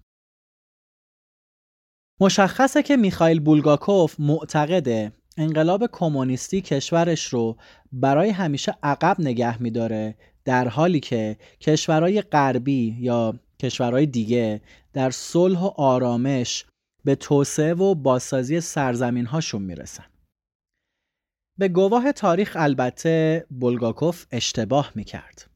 مشخصه 2.19 2.83
که 2.83 2.97
میخائیل 2.97 3.39
بولگاکوف 3.39 4.19
معتقده 4.19 5.11
انقلاب 5.37 5.87
کمونیستی 5.91 6.61
کشورش 6.61 7.25
رو 7.25 7.57
برای 7.91 8.29
همیشه 8.29 8.77
عقب 8.83 9.15
نگه 9.19 9.61
میداره 9.61 10.17
در 10.45 10.67
حالی 10.67 10.99
که 10.99 11.37
کشورهای 11.61 12.21
غربی 12.21 12.97
یا 12.99 13.39
کشورهای 13.59 14.05
دیگه 14.05 14.61
در 14.93 15.11
صلح 15.11 15.59
و 15.59 15.65
آرامش 15.65 16.65
به 17.05 17.15
توسعه 17.15 17.73
و 17.73 17.95
بازسازی 17.95 18.61
سرزمین 18.61 19.25
هاشون 19.25 19.61
می‌رسن. 19.61 20.05
به 21.59 21.67
گواه 21.67 22.11
تاریخ 22.11 22.55
البته 22.59 23.45
بولگاکوف 23.49 24.25
اشتباه 24.31 24.91
می‌کرد. 24.95 25.49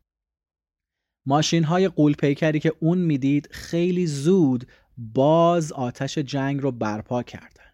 ماشین 1.28 1.64
های 1.64 1.88
قولپیکری 1.88 2.60
که 2.60 2.74
اون 2.80 2.98
می‌دید 2.98 3.48
خیلی 3.52 4.08
زود 4.08 4.68
باز 4.98 5.72
آتش 5.72 6.18
جنگ 6.18 6.62
رو 6.62 6.72
برپا 6.72 7.24
کردند. 7.24 7.71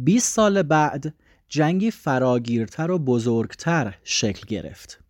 20 0.00 0.34
سال 0.34 0.62
بعد 0.62 1.14
جنگی 1.48 1.90
فراگیرتر 1.90 2.90
و 2.90 2.98
بزرگتر 2.98 3.94
شکل 4.02 4.46
گرفت. 4.46 5.00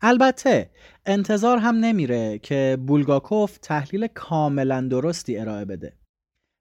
البته 0.00 0.70
انتظار 1.06 1.58
هم 1.58 1.74
نمیره 1.74 2.38
که 2.38 2.78
بولگاکوف 2.86 3.58
تحلیل 3.58 4.06
کاملا 4.06 4.80
درستی 4.80 5.38
ارائه 5.38 5.64
بده. 5.64 5.92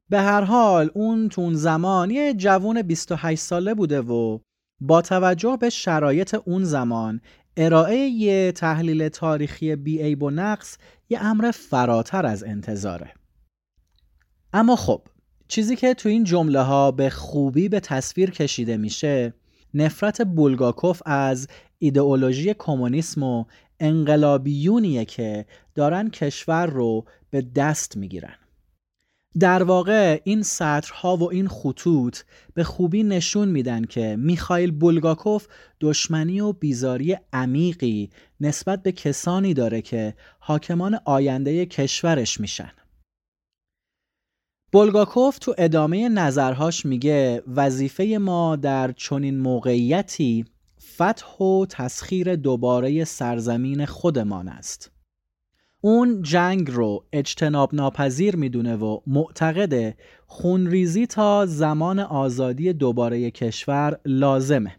به 0.09 0.21
هر 0.21 0.41
حال 0.41 0.91
اون 0.93 1.29
تون 1.29 1.53
زمان 1.53 2.11
یه 2.11 2.33
جوون 2.33 2.81
28 2.81 3.41
ساله 3.41 3.73
بوده 3.73 4.01
و 4.01 4.39
با 4.81 5.01
توجه 5.01 5.57
به 5.61 5.69
شرایط 5.69 6.35
اون 6.45 6.63
زمان 6.63 7.21
ارائه 7.57 7.97
یه 7.97 8.51
تحلیل 8.51 9.09
تاریخی 9.09 9.75
بی 9.75 10.15
و 10.15 10.29
نقص 10.29 10.77
یه 11.09 11.23
امر 11.23 11.51
فراتر 11.51 12.25
از 12.25 12.43
انتظاره. 12.43 13.13
اما 14.53 14.75
خب 14.75 15.01
چیزی 15.47 15.75
که 15.75 15.93
تو 15.93 16.09
این 16.09 16.23
جمله 16.23 16.61
ها 16.61 16.91
به 16.91 17.09
خوبی 17.09 17.69
به 17.69 17.79
تصویر 17.79 18.31
کشیده 18.31 18.77
میشه 18.77 19.33
نفرت 19.73 20.21
بولگاکوف 20.21 21.01
از 21.05 21.47
ایدئولوژی 21.79 22.53
کمونیسم 22.53 23.23
و 23.23 23.45
انقلابیونیه 23.79 25.05
که 25.05 25.45
دارن 25.75 26.09
کشور 26.09 26.65
رو 26.65 27.05
به 27.29 27.41
دست 27.41 27.97
می‌گیرن. 27.97 28.35
در 29.39 29.63
واقع 29.63 30.21
این 30.23 30.43
سطرها 30.43 31.17
و 31.17 31.31
این 31.31 31.47
خطوط 31.47 32.19
به 32.53 32.63
خوبی 32.63 33.03
نشون 33.03 33.47
میدن 33.47 33.83
که 33.83 34.15
میخائیل 34.19 34.71
بولگاکوف 34.71 35.47
دشمنی 35.81 36.39
و 36.39 36.53
بیزاری 36.53 37.17
عمیقی 37.33 38.09
نسبت 38.41 38.83
به 38.83 38.91
کسانی 38.91 39.53
داره 39.53 39.81
که 39.81 40.13
حاکمان 40.39 40.99
آینده 41.05 41.65
کشورش 41.65 42.39
میشن. 42.39 42.71
بولگاکوف 44.71 45.39
تو 45.39 45.55
ادامه 45.57 46.09
نظرهاش 46.09 46.85
میگه 46.85 47.43
وظیفه 47.55 48.17
ما 48.21 48.55
در 48.55 48.91
چنین 48.91 49.39
موقعیتی 49.39 50.45
فتح 50.81 51.37
و 51.37 51.65
تسخیر 51.69 52.35
دوباره 52.35 53.03
سرزمین 53.03 53.85
خودمان 53.85 54.47
است. 54.47 54.91
اون 55.81 56.21
جنگ 56.21 56.71
رو 56.71 57.05
اجتناب 57.13 57.75
ناپذیر 57.75 58.35
می‌دونه 58.35 58.75
و 58.75 58.99
معتقد 59.07 59.95
خونریزی 60.25 61.07
تا 61.07 61.45
زمان 61.45 61.99
آزادی 61.99 62.73
دوباره 62.73 63.31
کشور 63.31 63.99
لازمه. 64.05 64.75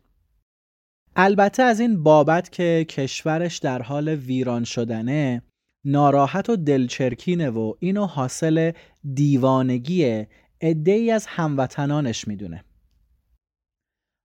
البته 1.16 1.62
از 1.62 1.80
این 1.80 2.02
بابت 2.02 2.52
که 2.52 2.86
کشورش 2.88 3.58
در 3.58 3.82
حال 3.82 4.08
ویران 4.08 4.64
شدنه 4.64 5.42
ناراحت 5.84 6.50
و 6.50 6.56
دلچرکینه 6.56 7.50
و 7.50 7.74
اینو 7.80 8.06
حاصل 8.06 8.72
دیوانگی 9.14 10.26
ای 10.60 11.10
از 11.10 11.26
هموطنانش 11.26 12.28
می‌دونه. 12.28 12.64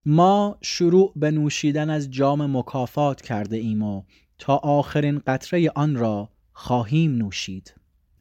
ما 0.05 0.57
شروع 0.61 1.13
به 1.15 1.31
نوشیدن 1.31 1.89
از 1.89 2.11
جام 2.11 2.57
مکافات 2.57 3.21
کرده 3.21 3.57
ایم 3.57 3.83
و 3.83 4.03
تا 4.37 4.55
آخرین 4.55 5.21
قطره 5.27 5.71
آن 5.75 5.95
را 5.95 6.29
خواهیم 6.53 7.15
نوشید. 7.15 7.73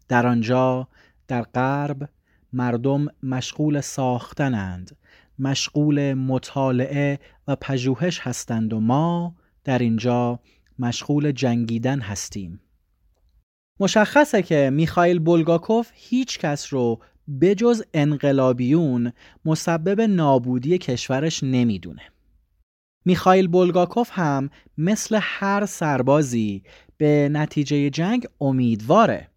در 0.09 0.27
آنجا 0.27 0.89
در 1.29 1.43
غرب 1.43 2.09
مردم 2.53 3.07
مشغول 3.23 3.81
ساختنند 3.81 4.97
مشغول 5.39 6.15
مطالعه 6.15 7.19
و 7.49 7.57
پژوهش 7.57 8.21
هستند 8.21 8.73
و 8.73 8.81
ما 8.81 9.37
در 9.65 9.79
اینجا 9.79 10.41
مشغول 10.79 11.33
جنگیدن 11.33 12.01
هستیم. 12.01 12.61
مشخصه 13.81 14.43
که 14.43 14.71
میخائیل 14.73 15.19
بولگاکوف 15.19 15.91
هیچ 15.95 16.39
کس 16.39 16.73
رو 16.73 17.01
بجز 17.41 17.83
انقلابیون 17.95 19.13
مسبب 19.45 20.01
نابودی 20.01 20.79
کشورش 20.79 21.43
نمی‌دونه. 21.43 22.03
میخائیل 23.05 23.49
بولگاکوف 23.49 24.11
هم 24.13 24.51
مثل 24.79 25.19
هر 25.23 25.67
سربازی 25.67 26.63
به 26.97 27.29
نتیجه 27.33 27.91
جنگ 27.91 28.27
امیدواره. 28.41 29.29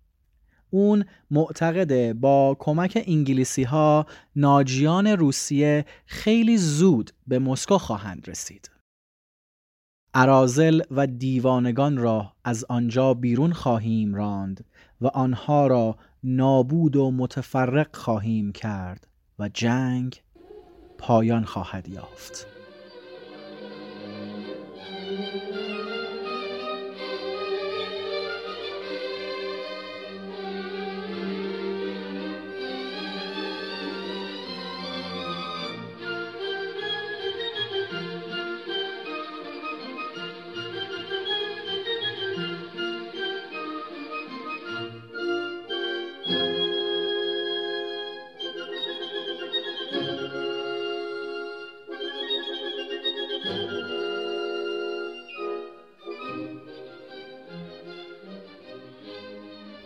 اون 0.69 1.05
معتقده 1.31 2.13
با 2.13 2.55
کمک 2.59 3.03
انگلیسی 3.07 3.63
ها 3.63 4.05
ناجیان 4.35 5.07
روسیه 5.07 5.85
خیلی 6.05 6.57
زود 6.57 7.11
به 7.27 7.39
مسکو 7.39 7.77
خواهند 7.77 8.29
رسید. 8.29 8.74
ارازل 10.17 10.81
و 10.91 11.07
دیوانگان 11.07 11.97
را 11.97 12.31
از 12.43 12.65
آنجا 12.69 13.13
بیرون 13.13 13.53
خواهیم 13.53 14.15
راند 14.15 14.65
و 15.01 15.07
آنها 15.07 15.67
را 15.67 15.97
نابود 16.23 16.95
و 16.95 17.11
متفرق 17.11 17.95
خواهیم 17.95 18.51
کرد 18.51 19.07
و 19.39 19.49
جنگ 19.53 20.21
پایان 20.97 21.43
خواهد 21.43 21.89
یافت. 21.89 22.54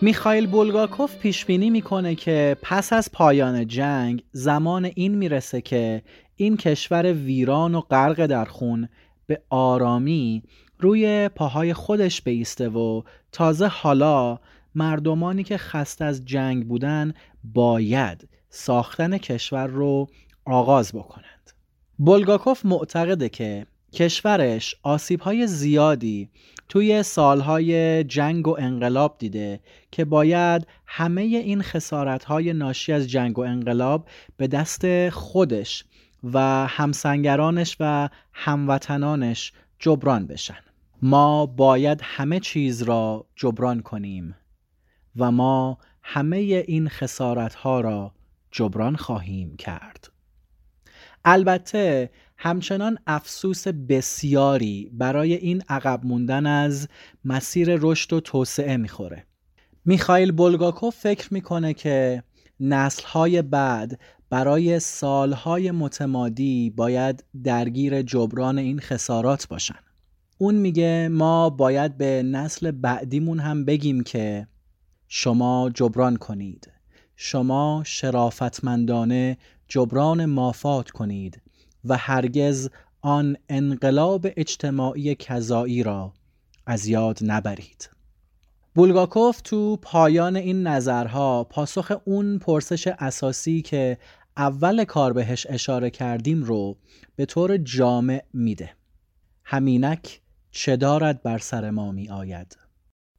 میخائیل 0.02 0.48
بولگاکوف 0.48 1.18
پیش 1.18 1.46
بینی 1.46 1.70
می‌کنه 1.70 2.16
که 2.16 2.58
پس 2.62 2.94
از 2.94 3.12
پایان 3.12 3.68
جنگ 3.68 4.24
زمان 4.32 4.92
این 4.96 5.16
می‌رسه 5.16 5.62
که 5.62 6.02
این 6.36 6.58
کشور 6.58 7.14
ویران 7.14 7.76
و 7.76 7.82
غرق 7.82 8.26
در 8.26 8.46
خون 8.46 8.90
به 9.28 9.42
آرامی 9.50 10.44
روی 10.80 11.30
پاهای 11.36 11.74
خودش 11.74 12.22
بیسته 12.22 12.70
و 12.70 13.02
تازه 13.32 13.68
حالا 13.68 14.40
مردمانی 14.76 15.44
که 15.44 15.58
خسته 15.58 16.06
از 16.06 16.26
جنگ 16.26 16.68
بودن 16.68 17.14
باید 17.44 18.30
ساختن 18.50 19.18
کشور 19.18 19.68
رو 19.68 20.08
آغاز 20.46 20.92
بکنند. 20.94 21.52
بولگاکوف 21.98 22.66
معتقده 22.66 23.30
که 23.30 23.66
کشورش 23.94 24.76
آسیبهای 24.84 25.48
زیادی 25.48 26.30
توی 26.70 27.04
سالهای 27.04 28.04
جنگ 28.04 28.48
و 28.48 28.56
انقلاب 28.60 29.16
دیده 29.20 29.60
که 29.92 30.06
باید 30.06 30.68
همه 30.86 31.22
این 31.22 31.62
خسارتهای 31.62 32.54
ناشی 32.54 32.94
از 32.94 33.08
جنگ 33.08 33.40
و 33.40 33.42
انقلاب 33.42 34.08
به 34.38 34.48
دست 34.48 35.10
خودش 35.10 35.86
و 36.24 36.68
همسنگرانش 36.68 37.78
و 37.80 38.10
هموطنانش 38.34 39.54
جبران 39.80 40.28
بشن. 40.28 40.60
ما 41.02 41.46
باید 41.46 42.00
همه 42.04 42.40
چیز 42.40 42.82
را 42.82 43.26
جبران 43.36 43.82
کنیم 43.82 44.36
و 45.16 45.32
ما 45.32 45.78
همه 46.04 46.38
این 46.38 46.90
خسارتها 46.90 47.82
را 47.82 48.12
جبران 48.52 48.96
خواهیم 48.96 49.56
کرد. 49.58 50.12
البته 51.26 52.10
همچنان 52.42 52.98
افسوس 53.08 53.68
بسیاری 53.68 54.92
برای 54.94 55.34
این 55.34 55.64
عقب 55.70 56.06
موندن 56.06 56.46
از 56.46 56.88
مسیر 57.26 57.76
رشد 57.82 58.14
و 58.14 58.20
توسعه 58.20 58.78
می‌خوره. 58.78 59.26
میخائیل 59.86 60.32
بولگاکوف 60.32 60.96
فکر 60.96 61.34
می‌کنه 61.34 61.74
که 61.74 62.24
نسلهای 62.60 63.42
بعد 63.42 64.00
برای 64.30 64.80
سالهای 64.80 65.72
متمادی 65.72 66.70
باید 66.70 67.24
درگیر 67.44 68.02
جبران 68.02 68.58
این 68.58 68.80
خسارات 68.80 69.48
باشن. 69.48 69.80
اون 70.38 70.56
میگه 70.56 71.10
ما 71.12 71.50
باید 71.50 71.98
به 71.98 72.24
نسل 72.24 72.72
بعدیمون 72.72 73.40
هم 73.40 73.66
بگیم 73.66 74.04
که 74.04 74.48
شما 75.08 75.72
جبران 75.74 76.18
کنید. 76.18 76.72
شما 77.16 77.84
شرافتمندانه 77.86 79.38
جبران 79.68 80.26
مافات 80.26 80.90
کنید. 80.90 81.42
و 81.86 81.98
هرگز 81.98 82.70
آن 83.02 83.38
انقلاب 83.50 84.28
اجتماعی 84.38 85.16
کذایی 85.16 85.84
را 85.84 86.14
از 86.66 86.88
یاد 86.88 87.20
نبرید. 87.22 87.90
بولگاکوف 88.76 89.42
تو 89.42 89.78
پایان 89.82 90.36
این 90.36 90.68
نظرها 90.68 91.44
پاسخ 91.44 91.92
اون 92.06 92.40
پرسش 92.40 92.88
اساسی 92.88 93.62
که 93.62 93.98
اول 94.38 94.84
کار 94.84 95.14
بهش 95.14 95.48
اشاره 95.50 95.90
کردیم 95.90 96.44
رو 96.44 96.78
به 97.16 97.26
طور 97.26 97.58
جامع 97.58 98.24
میده. 98.34 98.72
همینک 99.44 100.22
چه 100.52 100.76
دارد 100.76 101.24
بر 101.24 101.38
سر 101.38 101.70
ما 101.70 101.92
می 101.92 102.10
آید 102.10 102.58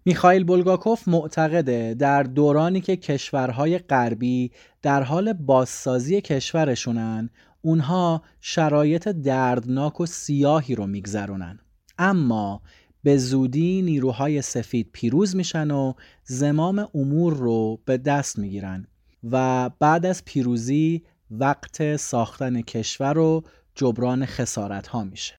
میخائیل 0.04 0.44
بولگاکوف 0.44 1.08
معتقده 1.08 1.94
در 1.94 2.22
دورانی 2.22 2.80
که 2.80 2.96
کشورهای 2.96 3.78
غربی 3.78 4.50
در 4.82 5.02
حال 5.02 5.32
بازسازی 5.32 6.20
کشورشونن 6.20 7.30
اونها 7.62 8.22
شرایط 8.40 9.08
دردناک 9.08 10.00
و 10.00 10.06
سیاهی 10.06 10.74
رو 10.74 10.86
میگذرونن. 10.86 11.58
اما 11.98 12.62
به 13.02 13.16
زودی 13.16 13.82
نیروهای 13.82 14.42
سفید 14.42 14.90
پیروز 14.92 15.36
میشن 15.36 15.70
و 15.70 15.92
زمام 16.24 16.88
امور 16.94 17.34
رو 17.34 17.80
به 17.84 17.98
دست 17.98 18.38
می‌گیرن 18.38 18.86
و 19.30 19.70
بعد 19.78 20.06
از 20.06 20.24
پیروزی 20.24 21.02
وقت 21.30 21.96
ساختن 21.96 22.60
کشور 22.60 23.18
و 23.18 23.42
جبران 23.74 24.26
خسارت 24.26 24.86
ها 24.86 25.04
میشه. 25.04 25.36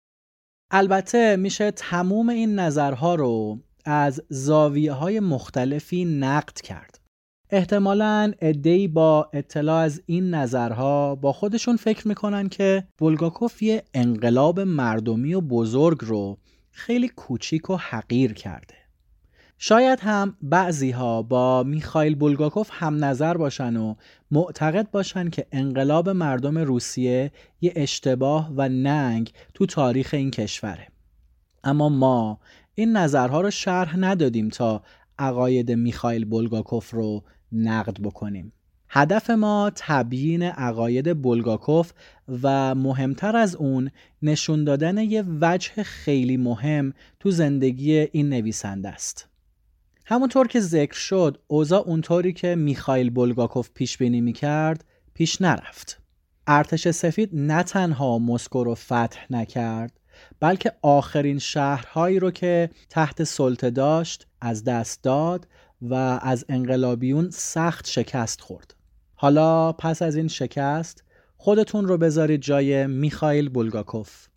البته 0.71 1.35
میشه 1.35 1.71
تموم 1.71 2.29
این 2.29 2.59
نظرها 2.59 3.15
رو 3.15 3.59
از 3.85 4.21
زاویه 4.29 4.93
های 4.93 5.19
مختلفی 5.19 6.05
نقد 6.05 6.61
کرد. 6.61 7.00
احتمالا 7.53 8.33
ادهی 8.41 8.87
با 8.87 9.29
اطلاع 9.33 9.83
از 9.83 10.01
این 10.05 10.33
نظرها 10.33 11.15
با 11.15 11.33
خودشون 11.33 11.75
فکر 11.75 12.07
می‌کنن 12.07 12.49
که 12.49 12.83
بولگاکوف 12.97 13.61
یه 13.61 13.83
انقلاب 13.93 14.59
مردمی 14.59 15.33
و 15.33 15.41
بزرگ 15.41 15.97
رو 16.01 16.37
خیلی 16.71 17.07
کوچیک 17.07 17.69
و 17.69 17.75
حقیر 17.75 18.33
کرده. 18.33 18.75
شاید 19.57 19.99
هم 20.01 20.37
بعضی 20.41 20.91
ها 20.91 21.21
با 21.21 21.63
میخائیل 21.63 22.15
بولگاکوف 22.15 22.69
هم 22.71 23.05
نظر 23.05 23.37
باشن 23.37 23.77
و 23.77 23.95
معتقد 24.31 24.91
باشن 24.91 25.29
که 25.29 25.45
انقلاب 25.51 26.09
مردم 26.09 26.57
روسیه 26.57 27.31
یه 27.61 27.73
اشتباه 27.75 28.51
و 28.55 28.69
ننگ 28.69 29.31
تو 29.53 29.65
تاریخ 29.65 30.13
این 30.13 30.31
کشوره. 30.31 30.87
اما 31.63 31.89
ما 31.89 32.39
این 32.75 32.97
نظرها 32.97 33.41
رو 33.41 33.51
شرح 33.51 33.97
ندادیم 33.97 34.49
تا 34.49 34.83
عقاید 35.19 35.71
میخائیل 35.71 36.25
بولگاکوف 36.25 36.91
رو 36.91 37.23
نقد 37.51 38.01
بکنیم. 38.01 38.53
هدف 38.89 39.29
ما 39.29 39.71
تبیین 39.75 40.43
عقاید 40.43 41.21
بولگاکوف 41.21 41.91
و 42.43 42.75
مهمتر 42.75 43.35
از 43.35 43.55
اون 43.55 43.91
نشون 44.21 44.63
دادن 44.63 44.97
یه 44.97 45.23
وجه 45.41 45.83
خیلی 45.83 46.37
مهم 46.37 46.93
تو 47.19 47.31
زندگی 47.31 47.93
این 47.93 48.29
نویسنده 48.29 48.89
است. 48.89 49.27
همونطور 50.05 50.47
که 50.47 50.59
ذکر 50.59 50.97
شد 50.97 51.41
اوضاع 51.47 51.81
اونطوری 51.87 52.33
که 52.33 52.55
میخائیل 52.55 53.09
بولگاکوف 53.09 53.69
پیش 53.73 53.97
بینی 53.97 54.21
می‌کرد 54.21 54.85
پیش 55.13 55.41
نرفت. 55.41 56.01
ارتش 56.47 56.87
سفید 56.87 57.29
نه 57.33 57.63
تنها 57.63 58.19
مسکو 58.19 58.63
رو 58.63 58.75
فتح 58.75 59.25
نکرد 59.29 59.99
بلکه 60.39 60.71
آخرین 60.81 61.39
شهرهایی 61.39 62.19
رو 62.19 62.31
که 62.31 62.69
تحت 62.89 63.23
سلطه 63.23 63.69
داشت 63.69 64.27
از 64.41 64.63
دست 64.63 65.03
داد 65.03 65.47
و 65.81 65.93
از 66.21 66.45
انقلابیون 66.49 67.29
سخت 67.29 67.87
شکست 67.87 68.41
خورد. 68.41 68.75
حالا 69.15 69.73
پس 69.73 70.01
از 70.01 70.15
این 70.15 70.27
شکست 70.27 71.03
خودتون 71.37 71.87
رو 71.87 71.97
بذارید 71.97 72.41
جای 72.41 72.87
میخائیل 72.87 73.49
بولگاکوف. 73.49 74.27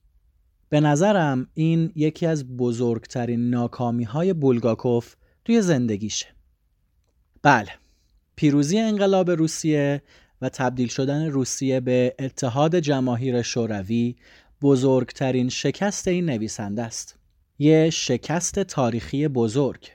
به 0.69 0.81
نظرم 0.81 1.49
این 1.55 1.93
یکی 1.97 2.27
از 2.27 2.57
بزرگترین 2.57 3.51
ناکامی 3.51 4.05
های 4.05 4.33
بولگاکوف 4.33 5.15
توی 5.45 5.63
زندگیشه. 5.63 6.27
بله 7.43 7.71
پیروزی 8.37 8.79
انقلاب 8.79 9.31
روسیه 9.31 10.03
و 10.41 10.49
تبدیل 10.49 10.89
شدن 10.89 11.27
روسیه 11.27 11.81
به 11.81 12.15
اتحاد 12.19 12.79
جماهیر 12.79 13.43
شوروی 13.43 14.17
بزرگترین 14.63 15.49
شکست 15.49 16.09
این 16.09 16.31
نویسنده 16.31 16.83
است. 16.83 17.19
یه 17.59 17.91
شکست 17.91 18.59
تاریخی 18.59 19.29
بزرگ. 19.29 19.91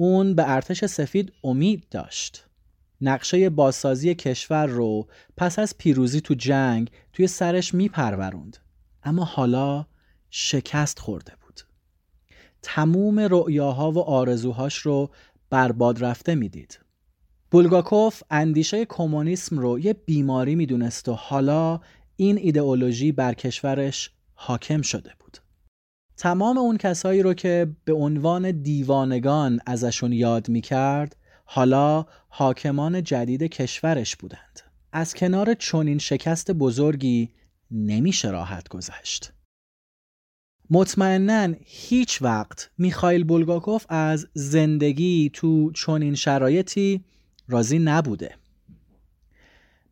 اون 0.00 0.34
به 0.34 0.50
ارتش 0.50 0.84
سفید 0.84 1.32
امید 1.44 1.86
داشت. 1.90 2.46
نقشه 3.00 3.50
بازسازی 3.50 4.14
کشور 4.14 4.66
رو 4.66 5.08
پس 5.36 5.58
از 5.58 5.78
پیروزی 5.78 6.20
تو 6.20 6.34
جنگ 6.34 6.90
توی 7.12 7.26
سرش 7.26 7.74
میپروروند 7.74 8.56
اما 9.02 9.24
حالا 9.24 9.86
شکست 10.30 10.98
خورده 10.98 11.32
بود. 11.40 11.60
تموم 12.62 13.20
رؤیاها 13.20 13.92
و 13.92 13.98
آرزوهاش 13.98 14.78
رو 14.78 15.10
برباد 15.50 16.04
رفته 16.04 16.34
می‌دید. 16.34 16.80
بولگاکوف 17.50 18.22
اندیشه 18.30 18.84
کمونیسم 18.84 19.58
رو 19.58 19.78
یه 19.78 19.92
بیماری 19.92 20.54
می‌دونست 20.54 21.08
و 21.08 21.12
حالا 21.12 21.80
این 22.16 22.38
ایدئولوژی 22.38 23.12
بر 23.12 23.34
کشورش 23.34 24.10
حاکم 24.34 24.82
شده 24.82 25.12
بود. 25.18 25.38
تمام 26.18 26.58
اون 26.58 26.76
کسایی 26.76 27.22
رو 27.22 27.34
که 27.34 27.76
به 27.84 27.92
عنوان 27.92 28.62
دیوانگان 28.62 29.60
ازشون 29.66 30.12
یاد 30.12 30.48
می‌کرد 30.48 31.16
حالا 31.44 32.06
حاکمان 32.28 33.02
جدید 33.02 33.42
کشورش 33.42 34.16
بودند. 34.16 34.60
از 34.92 35.14
کنار 35.14 35.54
چنین 35.54 35.98
شکست 35.98 36.50
بزرگی 36.50 37.30
نمیشه 37.70 38.30
راحت 38.30 38.68
گذشت. 38.68 39.32
مطمئنا 40.70 41.54
هیچ 41.64 42.22
وقت 42.22 42.70
میخائیل 42.78 43.24
بولگاکوف 43.24 43.86
از 43.88 44.26
زندگی 44.34 45.30
تو 45.34 45.72
چنین 45.72 46.14
شرایطی 46.14 47.04
راضی 47.48 47.78
نبوده. 47.78 48.34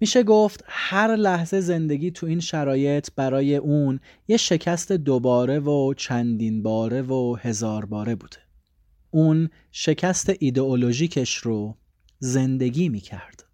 میشه 0.00 0.22
گفت 0.22 0.64
هر 0.66 1.16
لحظه 1.16 1.60
زندگی 1.60 2.10
تو 2.10 2.26
این 2.26 2.40
شرایط 2.40 3.08
برای 3.16 3.56
اون 3.56 4.00
یه 4.28 4.36
شکست 4.36 4.92
دوباره 4.92 5.58
و 5.58 5.94
چندین 5.94 6.62
باره 6.62 7.02
و 7.02 7.36
هزار 7.40 7.84
باره 7.84 8.14
بوده. 8.14 8.36
اون 9.10 9.48
شکست 9.72 10.32
ایدئولوژیکش 10.38 11.34
رو 11.34 11.76
زندگی 12.18 12.88
می‌کرد. 12.88 13.44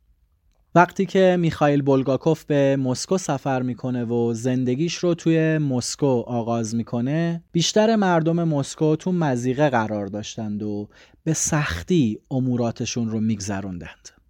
وقتی 0.75 1.07
که 1.07 1.37
میخائیل 1.41 1.83
بولگاکوف 1.83 2.45
به 2.45 2.77
مسکو 2.77 3.19
سفر 3.19 3.63
می‌کنه 3.63 4.05
و 4.05 4.35
زندگیش 4.35 4.95
رو 4.95 5.15
توی 5.15 5.59
مسکو 5.59 6.21
آغاز 6.21 6.75
می‌کنه 6.75 7.45
بیشتر 7.53 7.97
مردم 7.97 8.45
مسکو 8.45 8.97
تو 8.97 9.13
مزیقه 9.13 9.71
قرار 9.71 10.07
داشتند 10.07 10.63
و 10.63 10.89
به 11.25 11.33
سختی 11.33 12.19
اموراتشون 12.31 13.11
رو 13.11 13.21
میگذروندند. 13.21 14.22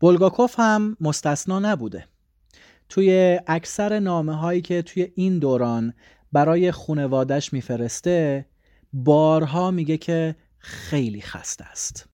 بولگاکوف 0.00 0.54
هم 0.58 0.96
مستثنا 1.00 1.58
نبوده. 1.58 2.04
توی 2.88 3.40
اکثر 3.46 3.98
نامه 3.98 4.34
هایی 4.36 4.60
که 4.60 4.82
توی 4.82 5.12
این 5.14 5.38
دوران 5.38 5.94
برای 6.32 6.72
خونوادش 6.72 7.52
میفرسته 7.52 8.46
بارها 8.92 9.70
میگه 9.70 9.96
که 9.96 10.36
خیلی 10.58 11.20
خسته 11.22 11.64
است. 11.64 12.08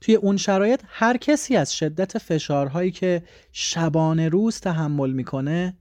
توی 0.00 0.14
اون 0.14 0.36
شرایط 0.36 0.82
هر 0.86 1.16
کسی 1.16 1.56
از 1.56 1.74
شدت 1.74 2.18
فشارهایی 2.18 2.90
که 2.90 3.22
شبانه 3.52 4.28
روز 4.28 4.60
تحمل 4.60 5.10
می‌کنه 5.12 5.76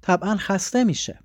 طبعا 0.00 0.36
خسته 0.36 0.84
میشه. 0.84 1.18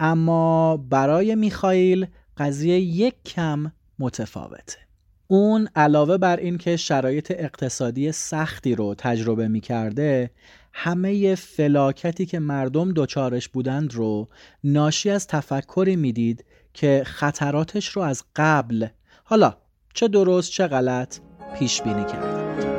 اما 0.00 0.76
برای 0.76 1.34
میخائیل 1.34 2.06
قضیه 2.36 2.80
یک 2.80 3.14
کم 3.24 3.72
متفاوته. 3.98 4.83
اون 5.26 5.68
علاوه 5.76 6.18
بر 6.18 6.36
این 6.36 6.58
که 6.58 6.76
شرایط 6.76 7.32
اقتصادی 7.38 8.12
سختی 8.12 8.74
رو 8.74 8.94
تجربه 8.98 9.48
می‌کرده 9.48 10.30
همه 10.72 11.34
فلاکتی 11.34 12.26
که 12.26 12.38
مردم 12.38 12.92
دچارش 12.96 13.48
بودند 13.48 13.94
رو 13.94 14.28
ناشی 14.64 15.10
از 15.10 15.26
تفکری 15.26 15.96
می‌دید 15.96 16.44
که 16.74 17.02
خطراتش 17.06 17.88
رو 17.88 18.02
از 18.02 18.24
قبل 18.36 18.86
حالا 19.24 19.56
چه 19.94 20.08
درست 20.08 20.50
چه 20.50 20.66
غلط 20.66 21.18
پیش 21.58 21.82
بینی 21.82 22.04
کرده 22.04 22.73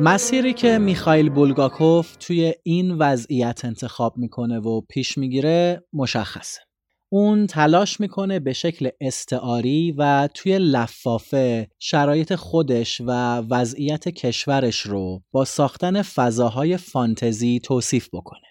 مسیری 0.00 0.52
که 0.52 0.78
میخائیل 0.78 1.30
بولگاکوف 1.30 2.16
توی 2.16 2.54
این 2.62 2.92
وضعیت 2.92 3.64
انتخاب 3.64 4.16
می‌کنه 4.16 4.58
و 4.58 4.80
پیش 4.80 5.18
می‌گیره 5.18 5.84
مشخصه. 5.92 6.60
اون 7.08 7.46
تلاش 7.46 8.00
می‌کنه 8.00 8.40
به 8.40 8.52
شکل 8.52 8.88
استعاری 9.00 9.94
و 9.98 10.28
توی 10.34 10.58
لفافه 10.58 11.70
شرایط 11.78 12.34
خودش 12.34 13.00
و 13.00 13.36
وضعیت 13.50 14.08
کشورش 14.08 14.80
رو 14.80 15.22
با 15.32 15.44
ساختن 15.44 16.02
فضاهای 16.02 16.76
فانتزی 16.76 17.60
توصیف 17.60 18.08
بکنه. 18.12 18.46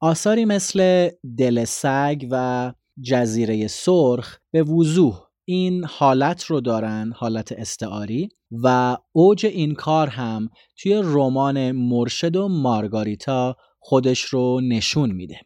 آثاری 0.00 0.44
مثل 0.44 1.08
دل 1.38 1.64
سگ 1.64 2.26
و 2.30 2.72
جزیره 3.02 3.66
سرخ 3.66 4.38
به 4.50 4.62
وضوح 4.62 5.29
این 5.44 5.84
حالت 5.84 6.44
رو 6.44 6.60
دارن 6.60 7.12
حالت 7.16 7.52
استعاری 7.52 8.28
و 8.50 8.96
اوج 9.12 9.46
این 9.46 9.74
کار 9.74 10.08
هم 10.08 10.50
توی 10.76 11.00
رمان 11.04 11.72
مرشد 11.72 12.36
و 12.36 12.48
مارگاریتا 12.48 13.56
خودش 13.78 14.20
رو 14.20 14.60
نشون 14.60 15.12
میده. 15.12 15.40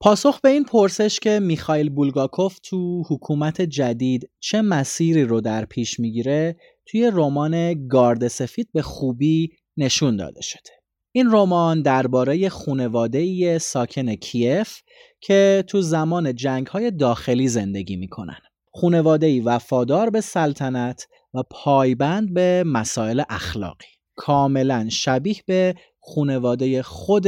پاسخ 0.00 0.40
به 0.40 0.48
این 0.48 0.64
پرسش 0.64 1.20
که 1.20 1.40
میخائیل 1.40 1.90
بولگاکوف 1.90 2.58
تو 2.58 3.02
حکومت 3.10 3.62
جدید 3.62 4.30
چه 4.40 4.62
مسیری 4.62 5.24
رو 5.24 5.40
در 5.40 5.64
پیش 5.64 6.00
می‌گیره 6.00 6.56
توی 6.86 7.10
رمان 7.14 7.86
گارد 7.88 8.28
سفید 8.28 8.68
به 8.72 8.82
خوبی 8.82 9.50
نشون 9.76 10.16
داده 10.16 10.40
شده. 10.42 10.70
این 11.12 11.26
رمان 11.30 11.82
درباره 11.82 12.48
خونواده 12.48 13.58
ساکن 13.58 14.14
کیف 14.14 14.78
که 15.20 15.64
تو 15.66 15.80
زمان 15.80 16.34
جنگ 16.34 16.66
های 16.66 16.90
داخلی 16.90 17.48
زندگی 17.48 17.96
می‌کنن. 17.96 18.38
خونواده 18.78 19.42
وفادار 19.42 20.10
به 20.10 20.20
سلطنت 20.20 21.08
و 21.34 21.42
پایبند 21.50 22.34
به 22.34 22.64
مسائل 22.66 23.22
اخلاقی. 23.30 23.86
کاملا 24.16 24.88
شبیه 24.88 25.36
به 25.46 25.74
خونواده 25.98 26.82
خود 26.82 27.26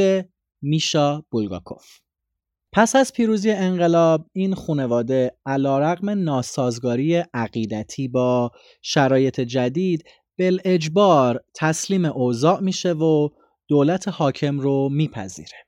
میشا 0.62 1.22
بولگاکوف. 1.30 1.86
پس 2.72 2.96
از 2.96 3.12
پیروزی 3.12 3.50
انقلاب 3.50 4.26
این 4.32 4.54
خونواده 4.54 5.32
علیرغم 5.46 6.10
ناسازگاری 6.10 7.16
عقیدتی 7.34 8.08
با 8.08 8.50
شرایط 8.82 9.40
جدید 9.40 10.04
اجبار 10.64 11.44
تسلیم 11.54 12.04
اوضاع 12.04 12.60
میشه 12.60 12.92
و 12.92 13.28
دولت 13.68 14.08
حاکم 14.08 14.60
رو 14.60 14.88
میپذیره. 14.88 15.58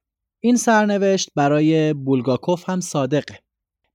این 0.40 0.56
سرنوشت 0.56 1.30
برای 1.36 1.92
بولگاکوف 1.94 2.68
هم 2.68 2.80
صادقه. 2.80 3.38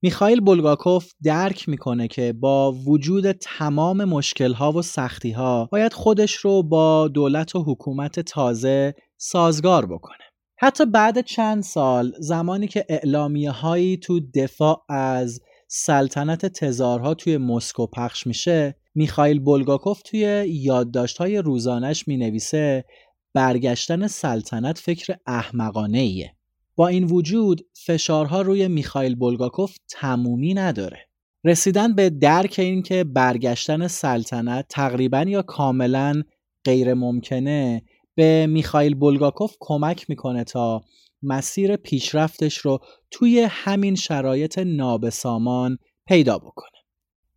میخائیل 0.01 0.39
بولگاکوف 0.39 1.11
درک 1.23 1.69
می‌کنه 1.69 2.07
که 2.07 2.33
با 2.33 2.71
وجود 2.71 3.31
تمام 3.31 4.03
مشکلها 4.03 4.71
و 4.71 4.81
سختیها 4.81 5.69
باید 5.71 5.93
خودش 5.93 6.33
رو 6.33 6.63
با 6.63 7.07
دولت 7.07 7.55
و 7.55 7.63
حکومت 7.63 8.19
تازه 8.19 8.95
سازگار 9.17 9.85
بکنه. 9.85 10.17
حتی 10.59 10.85
بعد 10.85 11.21
چند 11.21 11.63
سال 11.63 12.13
زمانی 12.19 12.67
که 12.67 12.85
اعلامیه 12.89 13.51
هایی 13.51 13.97
تو 13.97 14.19
دفاع 14.35 14.85
از 14.89 15.39
سلطنت 15.67 16.45
تزارها 16.45 17.13
توی 17.13 17.37
مسکو 17.37 17.87
پخش 17.87 18.27
میشه 18.27 18.75
میخائیل 18.95 19.39
بولگاکوف 19.39 20.01
توی 20.01 20.45
یادداشت 20.47 21.17
های 21.17 21.37
روزانش 21.37 22.07
می 22.07 22.17
نویسه 22.17 22.85
برگشتن 23.33 24.07
سلطنت 24.07 24.77
فکر 24.77 25.15
احمقانه 25.27 25.97
ایه. 25.97 26.36
با 26.77 26.87
این 26.87 27.03
وجود 27.03 27.67
فشارها 27.85 28.41
روی 28.41 28.67
میخائیل 28.67 29.15
بولگاکوف 29.15 29.77
تمومی 29.89 30.53
نداره. 30.53 30.99
رسیدن 31.43 31.95
به 31.95 32.09
درک 32.09 32.55
این 32.59 32.81
که 32.81 33.03
برگشتن 33.03 33.87
سلطنت 33.87 34.65
تقریبا 34.69 35.21
یا 35.21 35.41
کاملا 35.41 36.23
غیر 36.65 36.93
ممکنه 36.93 37.81
به 38.15 38.47
میخائیل 38.47 38.95
بولگاکوف 38.95 39.55
کمک 39.59 40.09
می‌کنه 40.09 40.43
تا 40.43 40.83
مسیر 41.23 41.75
پیشرفتش 41.75 42.57
رو 42.57 42.79
توی 43.11 43.47
همین 43.49 43.95
شرایط 43.95 44.59
نابسامان 44.59 45.77
پیدا 46.07 46.37
بکنه. 46.37 46.77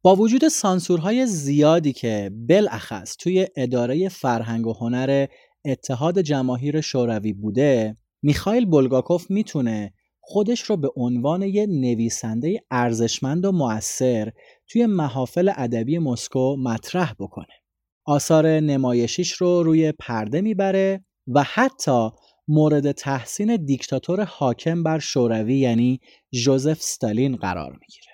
با 0.02 0.16
وجود 0.16 0.48
سانسورهای 0.48 1.26
زیادی 1.26 1.92
که 1.92 2.30
بالاخص 2.48 3.16
توی 3.16 3.46
اداره 3.56 4.08
فرهنگ 4.08 4.66
و 4.66 4.72
هنر 4.72 5.26
اتحاد 5.64 6.20
جماهیر 6.20 6.80
شوروی 6.80 7.32
بوده 7.32 7.96
میخائیل 8.22 8.66
بولگاکوف 8.66 9.30
می‌تونه 9.30 9.92
خودش 10.20 10.60
رو 10.60 10.76
به 10.76 10.90
عنوان 10.96 11.42
یه 11.42 11.66
نویسنده 11.66 12.62
ارزشمند 12.70 13.44
و 13.44 13.52
مؤثر 13.52 14.32
توی 14.66 14.86
محافل 14.86 15.52
ادبی 15.56 15.98
مسکو 15.98 16.56
مطرح 16.56 17.12
بکنه. 17.12 17.54
آثار 18.04 18.46
نمایشیش 18.46 19.32
رو 19.32 19.62
روی 19.62 19.92
پرده 19.92 20.40
می‌بره 20.40 21.04
و 21.28 21.42
حتی 21.42 22.10
مورد 22.48 22.92
تحسین 22.92 23.56
دیکتاتور 23.56 24.24
حاکم 24.24 24.82
بر 24.82 24.98
شوروی 24.98 25.58
یعنی 25.58 26.00
جوزف 26.32 26.82
ستالین 26.82 27.36
قرار 27.36 27.72
می‌گیره. 27.72 28.10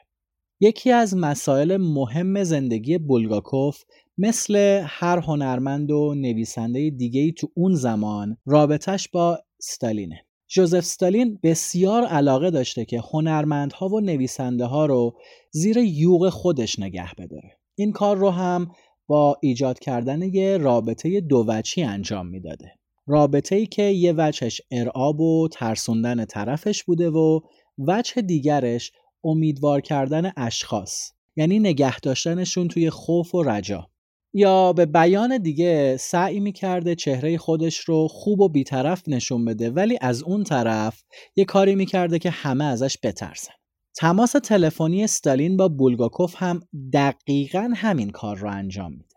یکی 0.61 0.93
از 0.93 1.17
مسائل 1.17 1.77
مهم 1.77 2.45
زندگی 2.45 2.99
بولگاکوف 2.99 3.83
مثل 4.19 4.83
هر 4.87 5.19
هنرمند 5.19 5.91
و 5.91 6.15
نویسنده 6.15 6.91
دیگهی 6.91 7.33
تو 7.33 7.49
اون 7.55 7.75
زمان 7.75 8.37
رابطش 8.47 9.09
با 9.09 9.39
ستالینه. 9.61 10.27
جوزف 10.49 10.85
ستالین 10.85 11.39
بسیار 11.43 12.05
علاقه 12.05 12.51
داشته 12.51 12.85
که 12.85 13.03
هنرمندها 13.13 13.89
و 13.89 14.01
نویسنده 14.01 14.65
ها 14.65 14.87
رو 14.87 15.17
زیر 15.51 15.77
یوغ 15.77 16.29
خودش 16.29 16.79
نگه 16.79 17.15
بداره. 17.19 17.59
این 17.75 17.93
کار 17.93 18.17
رو 18.17 18.31
هم 18.31 18.71
با 19.07 19.39
ایجاد 19.43 19.79
کردن 19.79 20.23
یه 20.23 20.57
رابطه 20.57 21.21
دو 21.21 21.45
وچی 21.49 21.83
انجام 21.83 22.27
می‌داده. 22.27 22.73
رابطه 23.07 23.57
ای 23.57 23.67
که 23.67 23.83
یه 23.83 24.15
وجهش 24.17 24.61
ارعاب 24.71 25.21
و 25.21 25.49
ترسوندن 25.49 26.25
طرفش 26.25 26.85
بوده 26.85 27.11
و 27.11 27.41
وجه 27.79 28.23
دیگرش 28.23 28.93
امیدوار 29.25 29.81
کردن 29.81 30.33
اشخاص 30.37 31.13
یعنی 31.37 31.59
نگه 31.59 32.01
داشتنشون 32.01 32.69
توی 32.69 32.91
خوف 32.91 33.35
و 33.35 33.43
رجا. 33.43 33.91
یا 34.39 34.73
به 34.73 34.87
بیان 34.87 35.39
دیگه 35.39 35.97
سعی 35.97 36.41
می‌کرده 36.41 36.95
چهره 36.95 37.39
خودش 37.39 37.79
رو 37.79 38.09
خوب 38.09 38.41
و 38.41 38.49
بیطرف 38.49 39.03
نشون 39.07 39.45
بده 39.45 39.71
ولی 39.71 39.99
از 40.01 40.23
اون 40.23 40.45
طرف 40.45 41.03
یه 41.37 41.45
کاری 41.45 41.75
می‌کرده 41.75 42.19
که 42.19 42.31
همه 42.31 42.65
ازش 42.65 42.99
بترسن. 43.03 43.53
تماس 43.97 44.33
تلفنی 44.33 45.05
استالین 45.05 45.57
با 45.57 45.69
بولگاکوف 45.69 46.35
هم 46.39 46.61
دقیقا 46.93 47.73
همین 47.77 48.11
کار 48.11 48.37
رو 48.37 48.51
انجام 48.51 48.93
میده. 48.93 49.17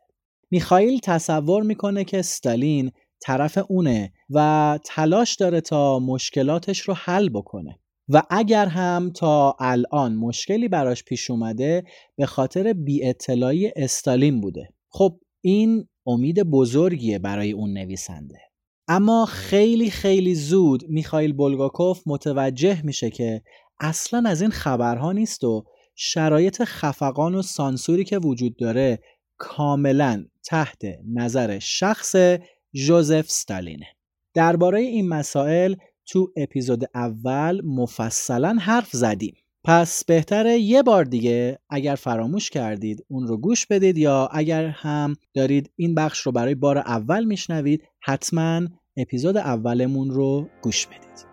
میخائیل 0.51 0.99
تصور 1.03 1.63
می‌کنه 1.63 2.03
که 2.03 2.19
استالین 2.19 2.91
طرف 3.21 3.57
اونه 3.67 4.13
و 4.29 4.79
تلاش 4.85 5.35
داره 5.35 5.61
تا 5.61 5.99
مشکلاتش 5.99 6.79
رو 6.79 6.93
حل 6.93 7.29
بکنه. 7.29 7.79
و 8.09 8.23
اگر 8.29 8.65
هم 8.65 9.11
تا 9.15 9.55
الان 9.59 10.15
مشکلی 10.15 10.67
براش 10.67 11.03
پیش 11.03 11.29
اومده 11.29 11.83
به 12.15 12.25
خاطر 12.25 12.73
بی 12.73 13.05
اطلاعی 13.05 13.71
استالین 13.75 14.41
بوده. 14.41 14.69
خب 14.89 15.19
این 15.41 15.87
امید 16.07 16.43
بزرگیه 16.43 17.19
برای 17.19 17.51
اون 17.51 17.73
نویسنده. 17.73 18.39
اما 18.87 19.25
خیلی 19.25 19.89
خیلی 19.89 20.35
زود 20.35 20.83
میخائیل 20.89 21.33
بولگاکوف 21.33 22.01
متوجه 22.05 22.85
میشه 22.85 23.09
که 23.09 23.41
اصلا 23.79 24.23
از 24.25 24.41
این 24.41 24.51
خبرها 24.51 25.11
نیست 25.11 25.43
و 25.43 25.65
شرایط 25.95 26.63
خفقان 26.63 27.35
و 27.35 27.41
سانسوری 27.41 28.03
که 28.03 28.17
وجود 28.17 28.55
داره 28.57 28.99
کاملا 29.37 30.25
تحت 30.43 30.81
نظر 31.13 31.59
شخص 31.59 32.15
جوزف 32.73 33.29
ستالینه 33.29 33.87
درباره 34.33 34.79
این 34.79 35.09
مسائل 35.09 35.75
تو 36.05 36.31
اپیزود 36.37 36.83
اول 36.95 37.61
مفصلا 37.65 38.57
حرف 38.61 38.89
زدیم. 38.91 39.35
پس 39.65 40.05
بهتره 40.05 40.59
یه 40.59 40.83
بار 40.83 41.05
دیگه 41.05 41.59
اگر 41.69 41.95
فراموش 41.95 42.49
کردید 42.49 43.05
اون 43.07 43.27
رو 43.27 43.37
گوش 43.37 43.65
بدید 43.65 43.97
یا 43.97 44.29
اگر 44.31 44.65
هم 44.65 45.15
دارید 45.33 45.71
این 45.75 45.95
بخش 45.95 46.19
رو 46.19 46.31
برای 46.31 46.55
بار 46.55 46.77
اول 46.77 47.23
میشنوید 47.23 47.83
حتما 48.03 48.61
اپیزود 48.97 49.37
اولمون 49.37 50.09
رو 50.09 50.47
گوش 50.61 50.87
بدید. 50.87 51.28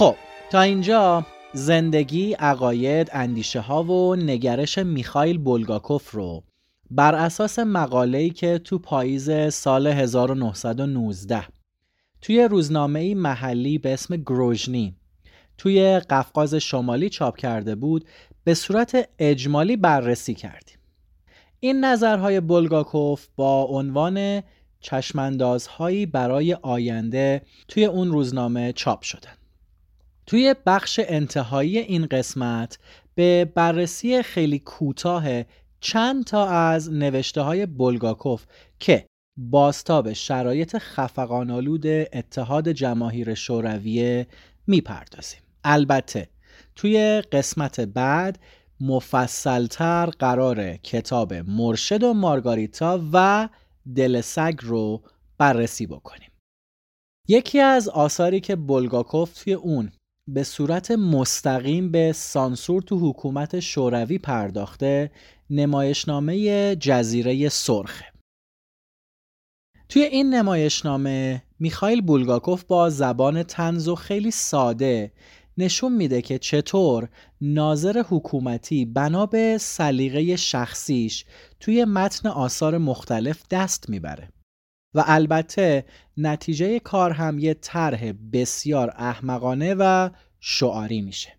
خب 0.00 0.16
تا 0.50 0.60
اینجا 0.60 1.26
زندگی، 1.52 2.32
عقاید، 2.32 3.10
اندیشه 3.12 3.60
ها 3.60 3.82
و 3.82 4.16
نگرش 4.16 4.78
میخایل 4.78 5.38
بولگاکوف 5.38 6.10
رو 6.10 6.44
بر 6.90 7.14
اساس 7.14 7.58
مقاله‌ای 7.58 8.30
که 8.30 8.58
تو 8.58 8.78
پاییز 8.78 9.30
سال 9.54 9.86
1919 9.86 11.44
توی 12.20 12.42
روزنامه 12.42 13.14
محلی 13.14 13.78
به 13.78 13.92
اسم 13.92 14.16
گروژنی 14.16 14.96
توی 15.58 16.00
قفقاز 16.10 16.54
شمالی 16.54 17.08
چاپ 17.08 17.36
کرده 17.36 17.74
بود 17.74 18.04
به 18.44 18.54
صورت 18.54 19.08
اجمالی 19.18 19.76
بررسی 19.76 20.34
کردیم. 20.34 20.78
این 21.60 21.84
نظرهای 21.84 22.40
بولگاکوف 22.40 23.26
با 23.36 23.62
عنوان 23.64 24.42
چشماندازهایی 24.80 26.06
برای 26.06 26.54
آینده 26.54 27.42
توی 27.68 27.84
اون 27.84 28.12
روزنامه 28.12 28.72
چاپ 28.72 29.02
شدن. 29.02 29.39
توی 30.30 30.54
بخش 30.66 31.00
انتهایی 31.02 31.78
این 31.78 32.06
قسمت 32.06 32.78
به 33.14 33.44
بررسی 33.54 34.22
خیلی 34.22 34.58
کوتاه 34.58 35.24
چند 35.80 36.24
تا 36.24 36.48
از 36.48 36.92
نوشته 36.92 37.40
های 37.40 37.66
بولگاکوف 37.66 38.44
که 38.78 39.06
باستاب 39.36 40.12
شرایط 40.12 40.78
خفقانالود 40.78 41.86
اتحاد 41.86 42.68
جماهیر 42.68 43.34
شورویه 43.34 44.26
می‌پردازیم. 44.66 45.40
البته 45.64 46.28
توی 46.76 47.22
قسمت 47.32 47.80
بعد 47.80 48.38
مفصلتر 48.80 50.06
قرار 50.06 50.76
کتاب 50.76 51.34
مرشد 51.34 52.02
و 52.02 52.14
مارگاریتا 52.14 53.00
و 53.12 53.48
دل 53.96 54.20
سگ 54.20 54.54
رو 54.62 55.02
بررسی 55.38 55.86
بکنیم. 55.86 56.30
یکی 57.28 57.60
از 57.60 57.88
آثاری 57.88 58.40
که 58.40 58.56
بولگاکوف 58.56 59.44
توی 59.44 59.52
اون 59.52 59.92
به 60.34 60.42
صورت 60.42 60.90
مستقیم 60.90 61.90
به 61.90 62.12
سانسور 62.12 62.82
تو 62.82 62.98
حکومت 62.98 63.60
شوروی 63.60 64.18
پرداخته 64.18 65.10
نمایشنامه 65.50 66.76
جزیره 66.76 67.48
سرخه 67.48 68.04
توی 69.88 70.02
این 70.02 70.34
نمایشنامه 70.34 71.42
میخایل 71.58 72.00
بولگاکوف 72.00 72.64
با 72.64 72.90
زبان 72.90 73.42
تنز 73.42 73.88
و 73.88 73.94
خیلی 73.94 74.30
ساده 74.30 75.12
نشون 75.58 75.92
میده 75.92 76.22
که 76.22 76.38
چطور 76.38 77.08
ناظر 77.40 78.02
حکومتی 78.08 78.84
بنا 78.84 79.26
به 79.26 79.58
سلیقه 79.60 80.36
شخصیش 80.36 81.24
توی 81.60 81.84
متن 81.84 82.28
آثار 82.28 82.78
مختلف 82.78 83.42
دست 83.50 83.90
می‌بره. 83.90 84.28
و 84.94 85.04
البته 85.06 85.84
نتیجه 86.16 86.78
کار 86.78 87.10
هم 87.10 87.38
یه 87.38 87.54
طرح 87.54 88.12
بسیار 88.32 88.92
احمقانه 88.96 89.74
و 89.78 90.10
شعاری 90.40 91.00
میشه. 91.02 91.32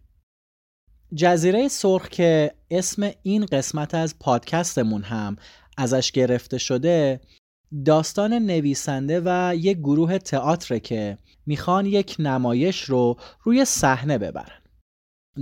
جزیره 1.16 1.68
سرخ 1.68 2.10
که 2.10 2.52
اسم 2.72 3.12
این 3.24 3.46
قسمت 3.46 3.96
از 3.96 4.20
پادکستمون 4.20 5.04
هم 5.04 5.36
ازش 5.78 6.12
گرفته 6.12 6.58
شده 6.58 7.22
داستان 7.86 8.34
نویسنده 8.34 9.22
و 9.26 9.56
یک 9.56 9.78
گروه 9.78 10.18
تئاتر 10.18 10.78
که 10.78 11.18
می‌خوان 11.46 11.86
یک 11.86 12.16
نمایش 12.20 12.82
رو 12.82 13.18
روی 13.44 13.66
صحنه 13.66 14.18
ببرن. 14.18 14.62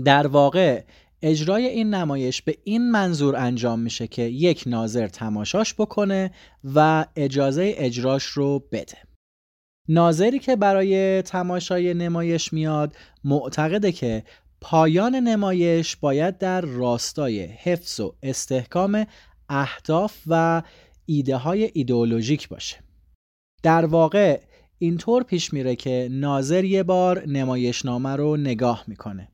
در 0.05 0.27
واقع 0.27 0.83
اجرای 1.21 1.65
این 1.65 1.93
نمایش 1.93 2.41
به 2.41 2.57
این 2.63 2.91
منظور 2.91 3.35
انجام 3.35 3.79
میشه 3.79 4.07
که 4.07 4.21
یک 4.21 4.63
ناظر 4.67 5.07
تماشاش 5.07 5.73
بکنه 5.73 6.31
و 6.63 7.05
اجازه 7.15 7.73
اجراش 7.77 8.23
رو 8.23 8.67
بده. 8.71 8.97
ناظری 9.87 10.39
که 10.39 10.55
برای 10.55 11.21
تماشای 11.21 11.93
نمایش 11.93 12.53
میاد 12.53 12.95
معتقده 13.23 13.91
که 13.91 14.23
پایان 14.61 15.15
نمایش 15.15 15.95
باید 15.95 16.37
در 16.37 16.61
راستای 16.61 17.41
حفظ 17.43 17.99
و 17.99 18.15
استحکام 18.23 19.05
اهداف 19.49 20.17
و 20.27 20.61
ایده 21.05 21.35
های 21.35 21.71
ایدئولوژیک 21.73 22.49
باشه. 22.49 22.77
در 23.63 23.85
واقع 23.85 24.41
اینطور 24.77 25.23
پیش 25.23 25.53
میره 25.53 25.75
که 25.75 26.07
ناظر 26.11 26.63
یه 26.63 26.83
بار 26.83 27.27
نمایشنامه 27.27 28.15
رو 28.15 28.37
نگاه 28.37 28.83
می‌کنه. 28.87 29.27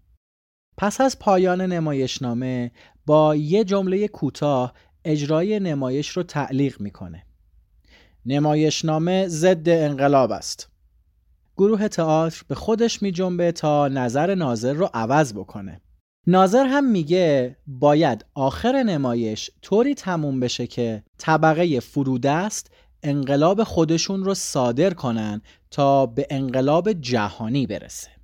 پس 0.77 1.01
از 1.01 1.19
پایان 1.19 1.61
نمایشنامه 1.61 2.71
با 3.05 3.35
یه 3.35 3.63
جمله 3.63 4.07
کوتاه 4.07 4.73
اجرای 5.05 5.59
نمایش 5.59 6.09
رو 6.09 6.23
تعلیق 6.23 6.81
می‌کنه. 6.81 7.25
نمایشنامه 8.25 9.27
ضد 9.27 9.69
انقلاب 9.69 10.31
است. 10.31 10.69
گروه 11.57 11.88
تئاتر 11.88 12.43
به 12.47 12.55
خودش 12.55 13.01
میجنبه 13.01 13.51
تا 13.51 13.88
نظر 13.88 14.35
ناظر 14.35 14.73
رو 14.73 14.89
عوض 14.93 15.33
بکنه. 15.33 15.81
ناظر 16.27 16.65
هم 16.65 16.85
میگه 16.91 17.57
باید 17.67 18.25
آخر 18.33 18.83
نمایش 18.83 19.51
طوری 19.61 19.95
تموم 19.95 20.39
بشه 20.39 20.67
که 20.67 21.03
طبقه 21.17 21.79
فرودست 21.79 22.71
انقلاب 23.03 23.63
خودشون 23.63 24.23
رو 24.23 24.33
صادر 24.33 24.93
کنن 24.93 25.41
تا 25.71 26.05
به 26.05 26.27
انقلاب 26.29 26.93
جهانی 26.93 27.67
برسه. 27.67 28.14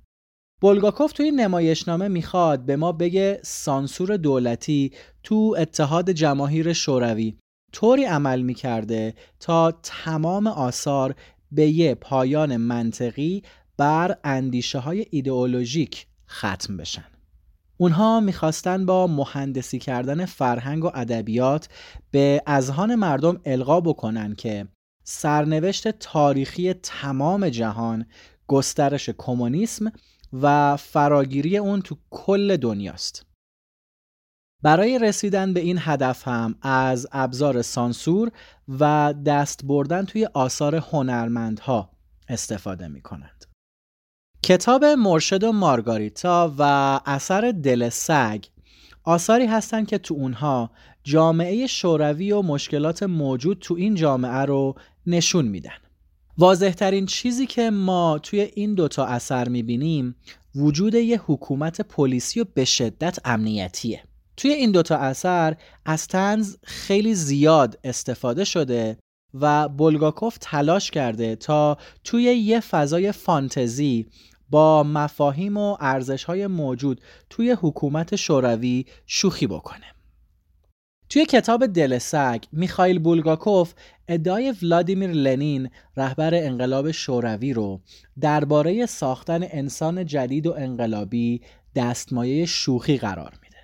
بولگاکوف 0.62 1.12
توی 1.12 1.30
نمایشنامه 1.30 2.08
می‌خواد 2.08 2.66
به 2.66 2.76
ما 2.76 2.92
بگه 2.92 3.40
سانسور 3.44 4.16
دولتی 4.16 4.92
تو 5.22 5.54
اتحاد 5.58 6.10
جماهیر 6.10 6.72
شوروی 6.72 7.36
طوری 7.72 8.04
عمل 8.04 8.42
می‌کرده 8.42 9.14
تا 9.40 9.72
تمام 9.82 10.46
آثار 10.46 11.14
به 11.52 11.68
یه 11.68 11.94
پایان 11.94 12.56
منطقی 12.56 13.42
بر 13.76 14.16
اندیشه 14.24 14.78
های 14.78 15.06
ایدئولوژیک 15.10 16.06
ختم 16.28 16.76
بشن. 16.76 17.04
اونها 17.76 18.20
می‌خواستن 18.20 18.86
با 18.86 19.06
مهندسی 19.06 19.78
کردن 19.78 20.24
فرهنگ 20.24 20.84
و 20.84 20.90
ادبیات 20.94 21.68
به 22.10 22.42
اذهان 22.46 22.94
مردم 22.94 23.40
القا 23.44 23.80
بکنن 23.80 24.34
که 24.34 24.68
سرنوشت 25.04 25.88
تاریخی 25.88 26.72
تمام 26.72 27.48
جهان 27.48 28.06
گسترش 28.46 29.10
کمونیسم 29.18 29.92
و 30.32 30.76
فراگیری 30.76 31.58
اون 31.58 31.82
تو 31.82 31.96
کل 32.10 32.56
دنیاست. 32.56 33.26
برای 34.62 34.98
رسیدن 34.98 35.54
به 35.54 35.60
این 35.60 35.78
هدف 35.80 36.28
هم 36.28 36.54
از 36.62 37.06
ابزار 37.12 37.62
سانسور 37.62 38.32
و 38.68 39.14
دست 39.26 39.64
بردن 39.64 40.04
توی 40.04 40.28
آثار 40.34 40.76
هنرمندها 40.76 41.90
استفاده 42.28 42.88
می 42.88 43.00
کنند. 43.00 43.46
کتاب 44.42 44.84
مرشد 44.84 45.44
و 45.44 45.52
مارگاریتا 45.52 46.54
و 46.58 46.62
اثر 47.06 47.54
دل 47.62 47.88
سگ 47.88 48.44
آثاری 49.04 49.46
هستند 49.46 49.86
که 49.86 49.98
تو 49.98 50.14
اونها 50.14 50.70
جامعه 51.04 51.66
شوروی 51.66 52.32
و 52.32 52.42
مشکلات 52.42 53.02
موجود 53.02 53.58
تو 53.58 53.74
این 53.74 53.94
جامعه 53.94 54.44
رو 54.44 54.74
نشون 55.06 55.48
میدن. 55.48 55.78
واضح 56.38 56.70
ترین 56.70 57.06
چیزی 57.06 57.46
که 57.46 57.70
ما 57.70 58.18
توی 58.18 58.40
این 58.40 58.74
دوتا 58.74 59.06
اثر 59.06 59.48
می‌بینیم 59.48 60.16
وجود 60.54 60.94
یه 60.94 61.20
حکومت 61.26 61.80
پلیسی 61.80 62.40
و 62.40 62.44
به 62.54 62.64
شدت 62.64 63.18
امنیتیه. 63.24 64.02
توی 64.36 64.50
این 64.50 64.72
دوتا 64.72 64.96
اثر 64.96 65.56
از 65.84 66.06
تنز 66.06 66.56
خیلی 66.62 67.14
زیاد 67.14 67.78
استفاده 67.84 68.44
شده 68.44 68.98
و 69.34 69.68
بولگاکوف 69.68 70.38
تلاش 70.40 70.90
کرده 70.90 71.36
تا 71.36 71.78
توی 72.04 72.22
یه 72.22 72.60
فضای 72.60 73.12
فانتزی 73.12 74.06
با 74.50 74.82
مفاهیم 74.82 75.56
و 75.56 75.76
ارزش 75.80 76.24
های 76.24 76.46
موجود 76.46 77.00
توی 77.30 77.56
حکومت 77.60 78.16
شوروی 78.16 78.86
شوخی 79.06 79.46
بکنه. 79.46 79.91
توی 81.12 81.26
کتاب 81.26 81.66
دل 81.66 81.98
سگ 81.98 82.44
میخائیل 82.52 82.98
بولگاکوف 82.98 83.74
ادعای 84.08 84.54
ولادیمیر 84.62 85.10
لنین 85.10 85.70
رهبر 85.96 86.34
انقلاب 86.34 86.90
شوروی 86.90 87.52
رو 87.52 87.80
درباره 88.20 88.86
ساختن 88.86 89.40
انسان 89.42 90.06
جدید 90.06 90.46
و 90.46 90.54
انقلابی 90.58 91.40
دستمایه 91.74 92.46
شوخی 92.46 92.98
قرار 92.98 93.32
میده. 93.42 93.56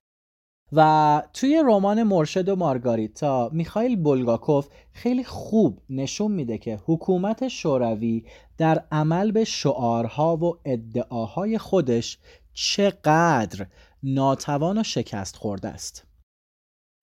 و 0.72 1.22
توی 1.32 1.62
رمان 1.66 2.03
مرشد 2.03 2.49
و 2.49 2.57
مارگاریتا 2.57 3.51
میخائیل 3.53 3.96
بولگاکوف 3.96 4.68
خیلی 4.92 5.24
خوب 5.24 5.78
نشون 5.90 6.32
میده 6.32 6.59
که 6.59 6.78
حکومت 6.86 7.49
شوروی 7.49 8.24
در 8.59 8.84
عمل 8.92 9.32
به 9.32 9.44
شعارها 9.44 10.36
و 10.36 10.59
ادعاهای 10.64 11.59
خودش 11.59 12.18
چقدر 12.53 13.66
ناتوان 14.03 14.78
و 14.78 14.82
شکست 14.82 15.36
خورده 15.36 15.68
است. 15.68 16.07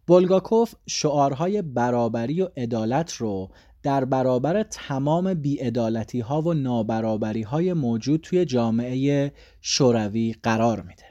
بولگاکوف 0.08 0.76
شعارهای 0.88 1.62
برابری 1.62 2.42
و 2.42 2.50
عدالت 2.58 3.14
رو 3.14 3.50
در 3.84 4.06
برابر 4.06 4.64
تمام 4.64 5.34
بیعدالتی 5.34 6.20
ها 6.20 6.42
و 6.42 6.54
نابرابری 6.54 7.42
های 7.42 7.74
موجود 7.74 8.22
توی 8.22 8.46
جامعه 8.46 9.32
شوروی 9.62 10.36
قرار 10.44 10.82
میده. 10.82 11.04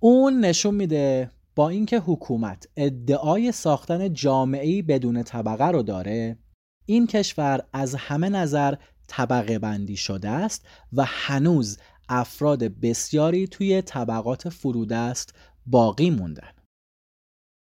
اون 0.00 0.40
نشون 0.40 0.74
میده 0.74 1.30
با 1.54 1.68
اینکه 1.68 1.98
حکومت 1.98 2.68
ادعای 2.76 3.52
ساختن 3.52 4.12
جامعه 4.12 4.82
بدون 4.82 5.22
طبقه 5.22 5.66
رو 5.66 5.82
داره 5.82 6.38
این 6.86 7.06
کشور 7.06 7.60
از 7.72 7.94
همه 7.94 8.28
نظر 8.28 8.74
طبقه 9.08 9.58
بندی 9.58 9.96
شده 9.96 10.28
است 10.28 10.66
و 10.92 11.04
هنوز 11.06 11.78
افراد 12.08 12.64
بسیاری 12.64 13.48
توی 13.48 13.82
طبقات 13.82 14.48
فرودست 14.48 15.34
باقی 15.66 16.10
موندن. 16.10 16.55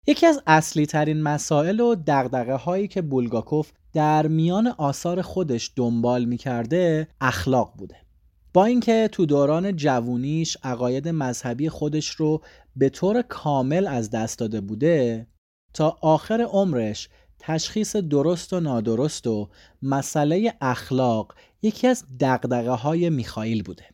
یکی 0.08 0.26
از 0.26 0.42
اصلی 0.46 0.86
ترین 0.86 1.22
مسائل 1.22 1.80
و 1.80 1.94
دقدقه 1.94 2.54
هایی 2.54 2.88
که 2.88 3.02
بولگاکوف 3.02 3.72
در 3.92 4.26
میان 4.26 4.66
آثار 4.66 5.22
خودش 5.22 5.72
دنبال 5.76 6.24
می‌کرده 6.24 7.08
اخلاق 7.20 7.74
بوده. 7.76 7.96
با 8.54 8.64
اینکه 8.64 9.08
تو 9.12 9.26
دوران 9.26 9.76
جوونیش 9.76 10.56
عقاید 10.62 11.08
مذهبی 11.08 11.68
خودش 11.68 12.08
رو 12.08 12.42
به 12.76 12.88
طور 12.88 13.22
کامل 13.22 13.86
از 13.86 14.10
دست 14.10 14.38
داده 14.38 14.60
بوده 14.60 15.26
تا 15.74 15.96
آخر 16.00 16.40
عمرش 16.40 17.08
تشخیص 17.38 17.96
درست 17.96 18.52
و 18.52 18.60
نادرست 18.60 19.26
و 19.26 19.48
مسئله 19.82 20.54
اخلاق 20.60 21.34
یکی 21.62 21.86
از 21.86 22.04
دقدقه 22.20 22.70
های 22.70 23.10
میخائیل 23.10 23.62
بوده 23.62 23.84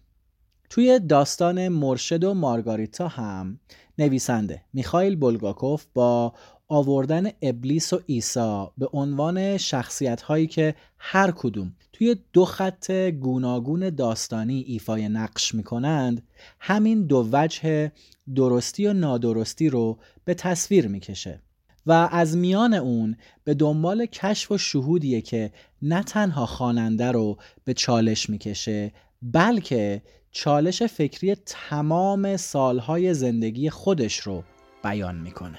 توی 0.75 0.99
داستان 0.99 1.69
مرشد 1.69 2.25
و 2.25 2.35
مارگاریتا 2.35 3.09
هم 3.09 3.61
نویسنده 3.99 4.63
میخائیل 4.73 5.17
بولگاکوف 5.17 5.85
با 5.95 6.35
آوردن 6.69 7.31
ابلیس 7.43 7.93
و 7.93 8.01
عیسی 8.09 8.67
به 8.79 8.89
عنوان 8.93 9.57
شخصیت 9.57 10.23
هایی 10.23 10.47
که 10.47 10.75
هر 10.99 11.31
کدوم 11.31 11.73
توی 11.93 12.17
دو 12.33 12.45
خط 12.45 12.91
گوناگون 12.93 13.91
داستانی 13.91 14.61
ایفای 14.61 15.09
نقش 15.09 15.55
می‌کنند 15.55 16.23
همین 16.61 17.07
دو 17.07 17.29
وجه 17.33 17.93
درستی 18.35 18.87
و 18.87 18.93
نادرستی 18.93 19.69
رو 19.69 19.99
به 20.25 20.35
تصویر 20.35 20.89
می‌کشه 20.89 21.41
و 21.87 22.09
از 22.13 22.37
میان 22.37 22.75
اون 22.75 23.17
به 23.45 23.55
دنبال 23.55 24.07
کشف 24.07 24.53
و 24.53 24.59
شهودیه 24.59 25.21
که 25.21 25.53
نه 25.83 26.03
تنها 26.03 26.47
خواننده 26.47 27.13
رو 27.13 27.37
به 27.65 27.75
چالش 27.75 28.31
می‌کشه 28.31 28.93
بلکه 29.23 30.03
چالش 30.37 30.83
فکری 30.83 31.35
تمام 31.35 32.37
سالهای 32.37 33.15
زندگی 33.15 33.71
خودش 33.71 34.19
رو 34.19 34.45
بیان 34.85 35.17
می‌کنه. 35.17 35.59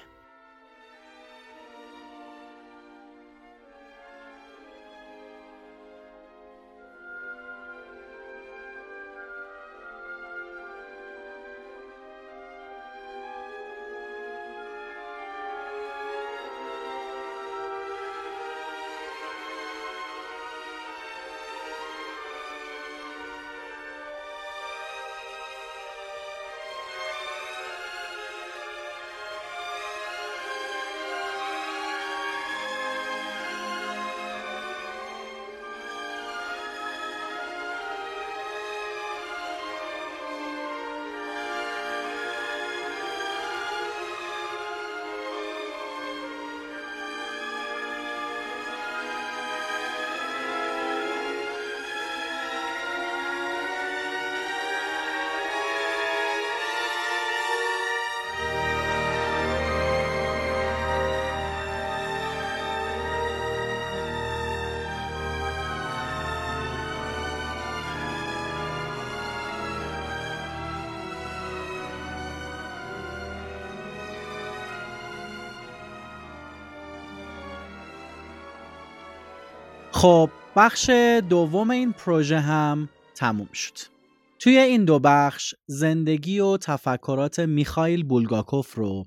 خب 79.95 80.29
بخش 80.55 80.89
دوم 81.29 81.69
این 81.69 81.93
پروژه 81.93 82.39
هم 82.39 82.89
تموم 83.15 83.49
شد. 83.53 83.73
توی 84.39 84.57
این 84.57 84.85
دو 84.85 84.99
بخش 84.99 85.55
زندگی 85.67 86.39
و 86.39 86.57
تفکرات 86.57 87.39
میخائیل 87.39 88.03
بولگاکوف 88.03 88.73
رو 88.73 89.05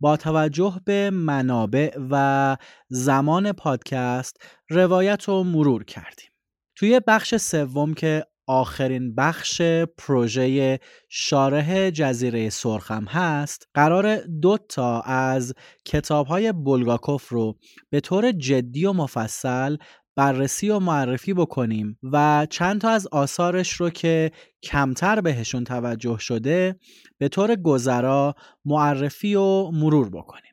با 0.00 0.16
توجه 0.16 0.80
به 0.84 1.10
منابع 1.10 1.98
و 2.10 2.56
زمان 2.88 3.52
پادکست 3.52 4.36
روایت 4.70 5.28
و 5.28 5.44
مرور 5.44 5.84
کردیم. 5.84 6.30
توی 6.74 7.00
بخش 7.06 7.34
سوم 7.34 7.94
که 7.94 8.24
آخرین 8.46 9.14
بخش 9.14 9.62
پروژه 9.98 10.80
شارح 11.08 11.90
جزیره 11.90 12.50
سرخم 12.50 13.04
هست 13.04 13.68
قرار 13.74 14.16
دو 14.16 14.58
تا 14.68 15.00
از 15.00 15.54
کتاب 15.84 16.26
های 16.26 16.52
بولگاکوف 16.52 17.28
رو 17.28 17.58
به 17.90 18.00
طور 18.00 18.32
جدی 18.32 18.84
و 18.86 18.92
مفصل 18.92 19.76
بررسی 20.16 20.68
و 20.68 20.78
معرفی 20.78 21.34
بکنیم 21.34 21.98
و 22.02 22.46
چند 22.50 22.80
تا 22.80 22.90
از 22.90 23.06
آثارش 23.06 23.72
رو 23.72 23.90
که 23.90 24.32
کمتر 24.62 25.20
بهشون 25.20 25.64
توجه 25.64 26.18
شده 26.18 26.76
به 27.18 27.28
طور 27.28 27.56
گذرا 27.56 28.34
معرفی 28.64 29.34
و 29.34 29.70
مرور 29.70 30.10
بکنیم. 30.10 30.52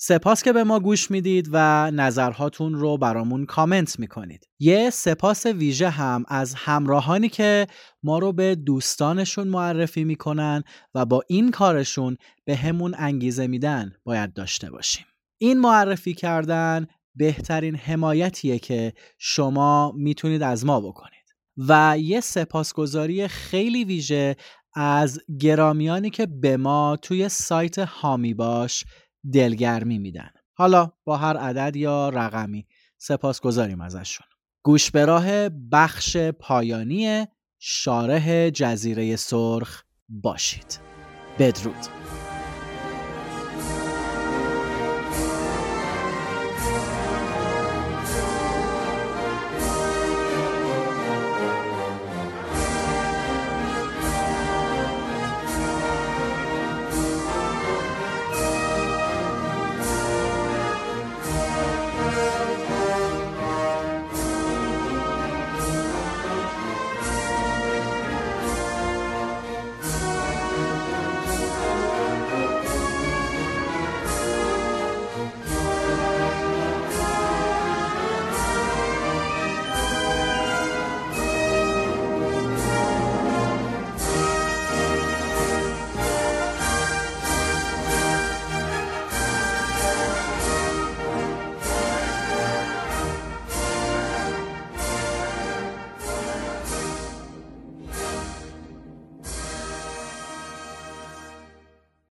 سپاس 0.00 0.42
که 0.42 0.52
به 0.52 0.64
ما 0.64 0.80
گوش 0.80 1.10
می‌دید 1.10 1.48
و 1.52 1.90
نظرهاتون 1.90 2.74
رو 2.74 2.98
برامون 2.98 3.46
کامنت 3.46 3.98
می‌کنید. 3.98 4.48
یه 4.58 4.90
سپاس 4.90 5.46
ویژه 5.46 5.88
هم 5.88 6.24
از 6.28 6.54
همراهانی 6.54 7.28
که 7.28 7.66
ما 8.02 8.18
رو 8.18 8.32
به 8.32 8.54
دوستانشون 8.54 9.48
معرفی 9.48 10.04
می‌کنن 10.04 10.62
و 10.94 11.06
با 11.06 11.22
این 11.28 11.50
کارشون 11.50 12.16
به 12.44 12.56
همون 12.56 12.94
انگیزه 12.98 13.46
میدن 13.46 13.92
باید 14.04 14.32
داشته 14.32 14.70
باشیم. 14.70 15.06
این 15.38 15.60
معرفی 15.60 16.14
کردن 16.14 16.86
بهترین 17.14 17.76
حمایتیه 17.76 18.58
که 18.58 18.92
شما 19.18 19.92
می‌تونید 19.96 20.42
از 20.42 20.64
ما 20.66 20.80
بکنید. 20.80 21.24
و 21.56 21.96
یه 21.98 22.20
سپاسگزاری 22.20 23.28
خیلی 23.28 23.84
ویژه 23.84 24.36
از 24.74 25.20
گرامیانی 25.40 26.10
که 26.10 26.26
به 26.26 26.56
ما 26.56 26.96
توی 27.02 27.28
سایت 27.28 27.78
هامی 27.78 28.34
باش 28.34 28.84
دلگرمی 29.32 29.98
میدن. 29.98 30.30
حالا 30.54 30.92
با 31.04 31.16
هر 31.16 31.36
عدد 31.36 31.76
یا 31.76 32.08
رقمی 32.08 32.66
سپاسگزاریم 32.98 33.80
ازشون. 33.80 34.26
گوش 34.64 34.90
به 34.90 35.04
راه 35.04 35.48
بخش 35.48 36.16
پایانی 36.16 37.26
شارح 37.58 38.50
جزیره 38.50 39.16
سرخ 39.16 39.82
باشید. 40.08 40.80
بدرود. 41.38 42.23